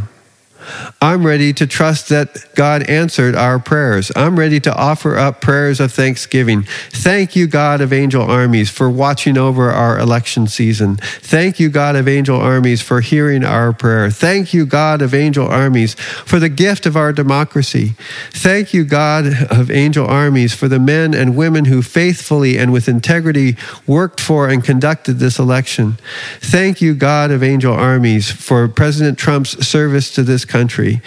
I'm 1.01 1.27
ready 1.27 1.53
to 1.55 1.67
trust 1.67 2.09
that 2.11 2.55
God 2.55 2.83
answered 2.89 3.35
our 3.35 3.59
prayers. 3.59 4.13
I'm 4.15 4.39
ready 4.39 4.61
to 4.61 4.75
offer 4.75 5.17
up 5.17 5.41
prayers 5.41 5.81
of 5.81 5.93
thanksgiving. 5.93 6.65
Thank 6.91 7.35
you, 7.35 7.47
God 7.47 7.81
of 7.81 7.93
angel 7.93 8.23
armies, 8.23 8.71
for 8.71 8.91
watching 8.91 9.39
over 9.39 9.71
our 9.71 9.99
election 9.99 10.47
season. 10.47 10.97
Thank 10.97 11.59
you, 11.59 11.71
God 11.71 11.97
of 11.97 12.07
angel 12.07 12.39
armies, 12.39 12.83
for 12.83 13.01
hearing 13.01 13.45
our 13.45 13.73
prayer. 13.73 14.11
Thank 14.11 14.53
you, 14.53 14.67
God 14.67 15.03
of 15.03 15.15
angel 15.15 15.47
armies, 15.47 15.95
for 15.95 16.39
the 16.39 16.49
gift 16.49 16.87
of 16.87 16.97
our 16.97 17.13
democracy. 17.13 17.95
Thank 18.31 18.75
you, 18.75 18.85
God 18.85 19.27
of 19.51 19.71
angel 19.71 20.07
armies, 20.07 20.55
for 20.55 20.69
the 20.69 20.79
men 20.79 21.15
and 21.15 21.37
women 21.37 21.65
who 21.65 21.83
faithfully 21.83 22.59
and 22.59 22.73
with 22.73 22.89
integrity 22.89 23.57
worked 23.87 24.21
for 24.21 24.49
and 24.49 24.63
conducted 24.63 25.15
this 25.15 25.39
election. 25.39 25.99
Thank 26.41 26.81
you, 26.81 26.95
God 26.95 27.31
of 27.31 27.43
angel 27.43 27.73
armies, 27.75 28.31
for 28.31 28.69
President 28.69 29.19
Trump's 29.19 29.67
service 29.67 30.13
to 30.15 30.23
this 30.23 30.45
country. 30.61 31.01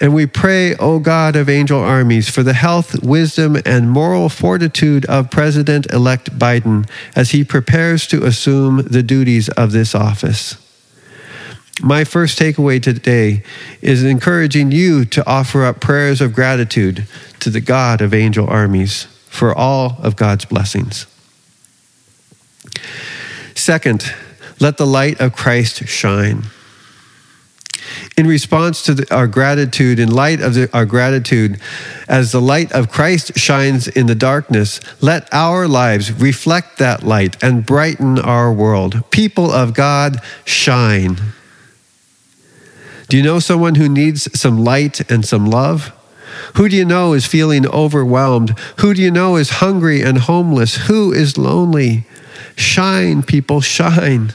And 0.00 0.12
we 0.12 0.26
pray, 0.26 0.74
O 0.74 0.98
God 0.98 1.36
of 1.36 1.48
angel 1.48 1.78
armies, 1.78 2.28
for 2.28 2.42
the 2.42 2.54
health, 2.54 3.00
wisdom, 3.04 3.56
and 3.64 3.88
moral 3.88 4.28
fortitude 4.28 5.04
of 5.04 5.30
President 5.30 5.86
elect 5.92 6.36
Biden 6.36 6.88
as 7.14 7.30
he 7.30 7.44
prepares 7.44 8.08
to 8.08 8.24
assume 8.24 8.78
the 8.78 9.04
duties 9.04 9.48
of 9.50 9.70
this 9.70 9.94
office. 9.94 10.56
My 11.80 12.02
first 12.02 12.36
takeaway 12.36 12.82
today 12.82 13.44
is 13.80 14.02
encouraging 14.02 14.72
you 14.72 15.04
to 15.04 15.24
offer 15.24 15.64
up 15.64 15.80
prayers 15.80 16.20
of 16.20 16.34
gratitude 16.34 17.06
to 17.38 17.50
the 17.50 17.60
God 17.60 18.00
of 18.00 18.12
angel 18.12 18.48
armies 18.48 19.06
for 19.28 19.56
all 19.56 19.98
of 20.02 20.16
God's 20.16 20.44
blessings. 20.44 21.06
Second, 23.54 24.12
let 24.58 24.76
the 24.76 24.86
light 24.86 25.20
of 25.20 25.36
Christ 25.36 25.86
shine 25.86 26.50
in 28.16 28.26
response 28.26 28.82
to 28.82 28.94
the, 28.94 29.14
our 29.14 29.26
gratitude, 29.26 29.98
in 29.98 30.10
light 30.10 30.40
of 30.40 30.54
the, 30.54 30.68
our 30.76 30.84
gratitude, 30.84 31.58
as 32.08 32.32
the 32.32 32.40
light 32.40 32.70
of 32.72 32.90
Christ 32.90 33.38
shines 33.38 33.88
in 33.88 34.06
the 34.06 34.14
darkness, 34.14 34.80
let 35.00 35.32
our 35.32 35.66
lives 35.66 36.12
reflect 36.12 36.78
that 36.78 37.02
light 37.02 37.42
and 37.42 37.64
brighten 37.64 38.18
our 38.18 38.52
world. 38.52 39.10
People 39.10 39.50
of 39.50 39.72
God, 39.72 40.20
shine. 40.44 41.16
Do 43.08 43.16
you 43.16 43.22
know 43.22 43.40
someone 43.40 43.76
who 43.76 43.88
needs 43.88 44.28
some 44.38 44.62
light 44.62 45.10
and 45.10 45.24
some 45.24 45.46
love? 45.46 45.92
Who 46.56 46.68
do 46.68 46.76
you 46.76 46.84
know 46.84 47.14
is 47.14 47.26
feeling 47.26 47.66
overwhelmed? 47.66 48.58
Who 48.80 48.94
do 48.94 49.02
you 49.02 49.10
know 49.10 49.36
is 49.36 49.50
hungry 49.50 50.02
and 50.02 50.18
homeless? 50.18 50.86
Who 50.86 51.12
is 51.12 51.38
lonely? 51.38 52.06
Shine, 52.56 53.22
people, 53.22 53.60
shine. 53.60 54.32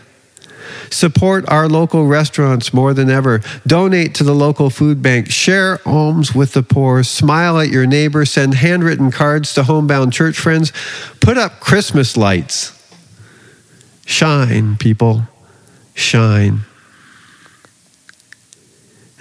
Support 0.89 1.47
our 1.50 1.67
local 1.67 2.06
restaurants 2.06 2.73
more 2.73 2.93
than 2.93 3.10
ever. 3.10 3.41
Donate 3.65 4.15
to 4.15 4.23
the 4.23 4.34
local 4.34 4.69
food 4.69 5.02
bank. 5.02 5.30
Share 5.30 5.80
alms 5.86 6.34
with 6.34 6.54
the 6.54 6.63
poor. 6.63 7.04
Smile 7.04 7.60
at 7.60 7.69
your 7.69 7.86
neighbor. 7.86 8.26
Send 8.26 8.56
handwritten 8.56 9.12
cards 9.12 9.54
to 9.56 9.63
homebound 9.63 10.13
church 10.13 10.38
friends. 10.38 10.71
Put 11.19 11.38
up 11.38 11.60
Christmas 11.60 12.15
lights. 12.17 12.73
Shine, 14.06 14.78
people. 14.78 15.23
Shine. 15.93 16.62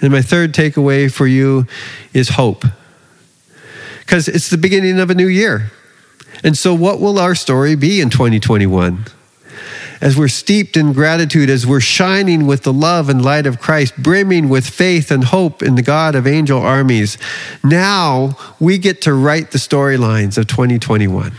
And 0.01 0.11
my 0.11 0.21
third 0.21 0.53
takeaway 0.53 1.11
for 1.11 1.27
you 1.27 1.65
is 2.13 2.29
hope. 2.29 2.63
Because 3.99 4.27
it's 4.27 4.49
the 4.49 4.57
beginning 4.57 4.99
of 4.99 5.09
a 5.09 5.15
new 5.15 5.27
year. 5.27 5.71
And 6.43 6.57
so, 6.57 6.73
what 6.73 6.99
will 6.99 7.17
our 7.19 7.35
story 7.35 7.75
be 7.75 7.99
in 7.99 8.09
2021? 8.09 9.05
As 10.01 10.17
we're 10.17 10.27
steeped 10.27 10.77
in 10.77 10.93
gratitude, 10.93 11.49
as 11.49 11.65
we're 11.65 11.79
shining 11.79 12.45
with 12.45 12.63
the 12.63 12.73
love 12.73 13.09
and 13.09 13.23
light 13.23 13.45
of 13.45 13.59
Christ, 13.59 13.95
brimming 13.97 14.49
with 14.49 14.67
faith 14.67 15.11
and 15.11 15.23
hope 15.23 15.61
in 15.61 15.75
the 15.75 15.81
God 15.81 16.15
of 16.15 16.27
angel 16.27 16.61
armies, 16.61 17.17
now 17.63 18.37
we 18.59 18.77
get 18.77 19.01
to 19.03 19.13
write 19.13 19.51
the 19.51 19.57
storylines 19.57 20.37
of 20.37 20.47
2021. 20.47 21.33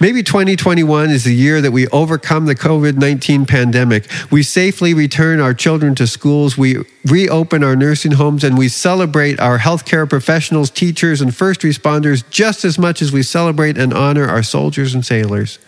Maybe 0.00 0.22
2021 0.22 1.10
is 1.10 1.24
the 1.24 1.34
year 1.34 1.60
that 1.60 1.72
we 1.72 1.88
overcome 1.88 2.46
the 2.46 2.54
COVID 2.54 2.96
19 2.96 3.46
pandemic. 3.46 4.06
We 4.30 4.42
safely 4.42 4.94
return 4.94 5.40
our 5.40 5.54
children 5.54 5.94
to 5.96 6.06
schools. 6.06 6.58
We 6.58 6.84
reopen 7.04 7.64
our 7.64 7.76
nursing 7.76 8.12
homes 8.12 8.44
and 8.44 8.58
we 8.58 8.68
celebrate 8.68 9.40
our 9.40 9.58
healthcare 9.58 10.08
professionals, 10.08 10.70
teachers, 10.70 11.20
and 11.20 11.34
first 11.34 11.62
responders 11.62 12.28
just 12.30 12.64
as 12.64 12.78
much 12.78 13.00
as 13.00 13.12
we 13.12 13.22
celebrate 13.22 13.78
and 13.78 13.92
honor 13.92 14.28
our 14.28 14.42
soldiers 14.42 14.94
and 14.94 15.04
sailors. 15.04 15.58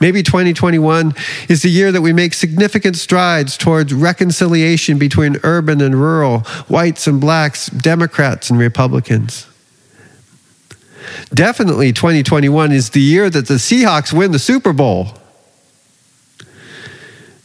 Maybe 0.00 0.22
2021 0.22 1.14
is 1.48 1.62
the 1.62 1.70
year 1.70 1.92
that 1.92 2.02
we 2.02 2.12
make 2.12 2.34
significant 2.34 2.96
strides 2.96 3.56
towards 3.56 3.92
reconciliation 3.92 4.98
between 4.98 5.38
urban 5.42 5.80
and 5.80 5.94
rural, 5.94 6.40
whites 6.68 7.06
and 7.06 7.20
blacks, 7.20 7.66
Democrats 7.66 8.50
and 8.50 8.58
Republicans. 8.58 9.46
Definitely 11.32 11.92
2021 11.92 12.72
is 12.72 12.90
the 12.90 13.00
year 13.00 13.30
that 13.30 13.46
the 13.46 13.54
Seahawks 13.54 14.12
win 14.12 14.32
the 14.32 14.38
Super 14.38 14.72
Bowl. 14.72 15.08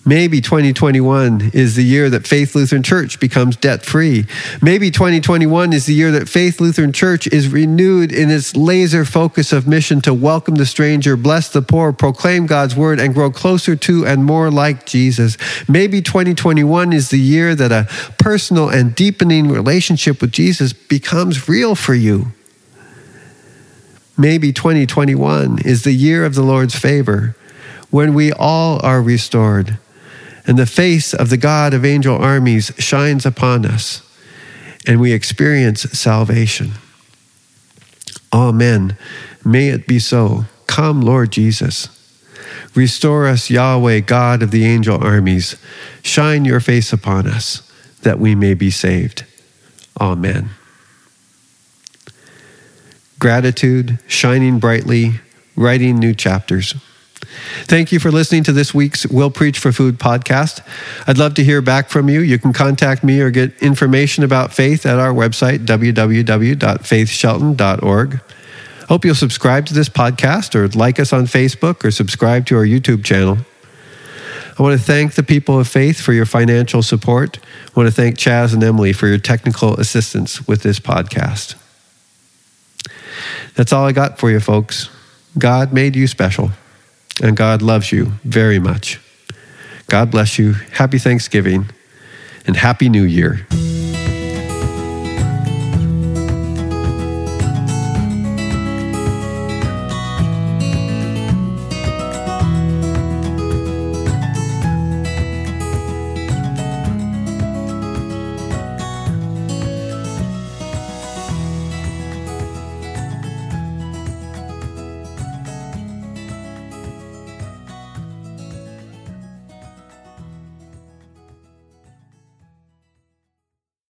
Maybe 0.06 0.40
2021 0.40 1.52
is 1.54 1.76
the 1.76 1.84
year 1.84 2.10
that 2.10 2.26
Faith 2.26 2.56
Lutheran 2.56 2.84
Church 2.84 3.20
becomes 3.20 3.58
debt 3.58 3.86
free. 3.86 4.26
Maybe 4.62 4.92
2021 4.92 5.74
is 5.74 5.88
the 5.88 5.94
year 5.94 6.12
that 6.12 6.30
Faith 6.30 6.62
Lutheran 6.62 6.94
Church 6.94 7.28
is 7.28 7.50
renewed 7.50 8.14
in 8.14 8.32
its 8.32 8.56
laser 8.56 9.04
focus 9.04 9.52
of 9.52 9.68
mission 9.68 10.00
to 10.02 10.14
welcome 10.14 10.56
the 10.56 10.66
stranger, 10.66 11.18
bless 11.18 11.50
the 11.50 11.62
poor, 11.62 11.92
proclaim 11.92 12.46
God's 12.46 12.78
word, 12.78 13.00
and 13.00 13.14
grow 13.14 13.30
closer 13.30 13.76
to 13.76 14.06
and 14.06 14.24
more 14.24 14.50
like 14.50 14.86
Jesus. 14.86 15.38
Maybe 15.68 16.02
2021 16.02 16.94
is 16.94 17.10
the 17.10 17.20
year 17.20 17.54
that 17.54 17.72
a 17.72 17.88
personal 18.18 18.70
and 18.70 18.96
deepening 18.96 19.50
relationship 19.50 20.22
with 20.22 20.32
Jesus 20.32 20.72
becomes 20.72 21.50
real 21.50 21.76
for 21.76 21.94
you. 21.94 22.28
Maybe 24.18 24.54
2021 24.54 25.60
is 25.66 25.84
the 25.84 25.92
year 25.92 26.24
of 26.24 26.36
the 26.36 26.42
Lord's 26.42 26.76
favor 26.76 27.36
when 27.90 28.14
we 28.14 28.32
all 28.32 28.84
are 28.84 29.02
restored 29.02 29.78
and 30.46 30.58
the 30.58 30.66
face 30.66 31.14
of 31.14 31.30
the 31.30 31.38
God 31.38 31.74
of 31.74 31.86
angel 31.86 32.18
armies 32.18 32.72
shines 32.78 33.26
upon 33.26 33.66
us, 33.66 34.02
and 34.88 35.00
we 35.00 35.14
experience 35.14 35.82
salvation. 35.98 36.72
Amen. 38.34 38.98
May 39.44 39.70
it 39.70 39.88
be 39.88 40.00
so. 40.00 40.46
Come, 40.68 41.02
Lord 41.02 41.32
Jesus. 41.32 41.90
Restore 42.76 43.28
us, 43.28 43.50
Yahweh, 43.50 44.02
God 44.02 44.44
of 44.44 44.52
the 44.52 44.66
angel 44.66 45.04
armies. 45.04 45.56
Shine 46.02 46.46
your 46.46 46.60
face 46.60 46.94
upon 46.94 47.28
us, 47.28 47.70
that 48.04 48.20
we 48.20 48.36
may 48.36 48.54
be 48.54 48.70
saved. 48.70 49.26
Amen. 50.00 50.50
Gratitude, 53.18 54.00
shining 54.08 54.60
brightly, 54.60 55.20
writing 55.56 56.00
new 56.00 56.14
chapters. 56.14 56.76
Thank 57.66 57.92
you 57.92 58.00
for 58.00 58.12
listening 58.12 58.44
to 58.46 58.52
this 58.52 58.74
week's 58.74 59.06
Will 59.06 59.30
Preach 59.30 59.60
for 59.60 59.72
Food 59.72 60.00
podcast. 60.00 60.66
I'd 61.08 61.18
love 61.18 61.36
to 61.36 61.44
hear 61.44 61.62
back 61.62 61.90
from 61.90 62.10
you. 62.10 62.22
You 62.22 62.40
can 62.40 62.54
contact 62.54 63.04
me 63.04 63.22
or 63.22 63.30
get 63.30 63.62
information 63.62 64.24
about 64.24 64.52
faith 64.52 64.86
at 64.86 64.98
our 65.00 65.14
website, 65.14 65.66
www.faithshelton.org. 65.66 68.22
Hope 68.88 69.06
you'll 69.06 69.16
subscribe 69.16 69.68
to 69.68 69.76
this 69.76 69.90
podcast 69.90 70.56
or 70.56 70.68
like 70.70 71.00
us 71.00 71.14
on 71.14 71.26
Facebook 71.26 71.86
or 71.86 71.92
subscribe 71.92 72.48
to 72.48 72.58
our 72.58 72.66
YouTube 72.66 73.04
channel. 73.04 73.38
I 74.58 74.64
want 74.64 74.78
to 74.78 74.84
thank 74.84 75.14
the 75.14 75.24
people 75.24 75.60
of 75.60 75.68
faith 75.68 76.02
for 76.02 76.12
your 76.12 76.26
financial 76.26 76.82
support. 76.82 77.38
I 77.68 77.80
want 77.80 77.88
to 77.88 77.94
thank 77.94 78.18
Chaz 78.18 78.54
and 78.54 78.64
Emily 78.64 78.92
for 78.92 79.08
your 79.08 79.20
technical 79.20 79.80
assistance 79.80 80.48
with 80.48 80.64
this 80.64 80.80
podcast. 80.80 81.54
That's 83.56 83.72
all 83.72 83.86
I 83.86 83.92
got 83.92 84.20
for 84.20 84.32
you, 84.32 84.40
folks. 84.40 84.90
God 85.38 85.72
made 85.72 85.96
you 85.96 86.08
special 86.08 86.50
and 87.22 87.36
God 87.36 87.62
loves 87.62 87.92
you 87.92 88.14
very 88.24 88.60
much. 88.60 89.00
God 89.88 90.12
bless 90.12 90.38
you. 90.38 90.54
Happy 90.74 91.00
Thanksgiving 91.00 91.66
and 92.46 92.56
Happy 92.56 92.90
New 92.90 93.04
Year. 93.04 93.48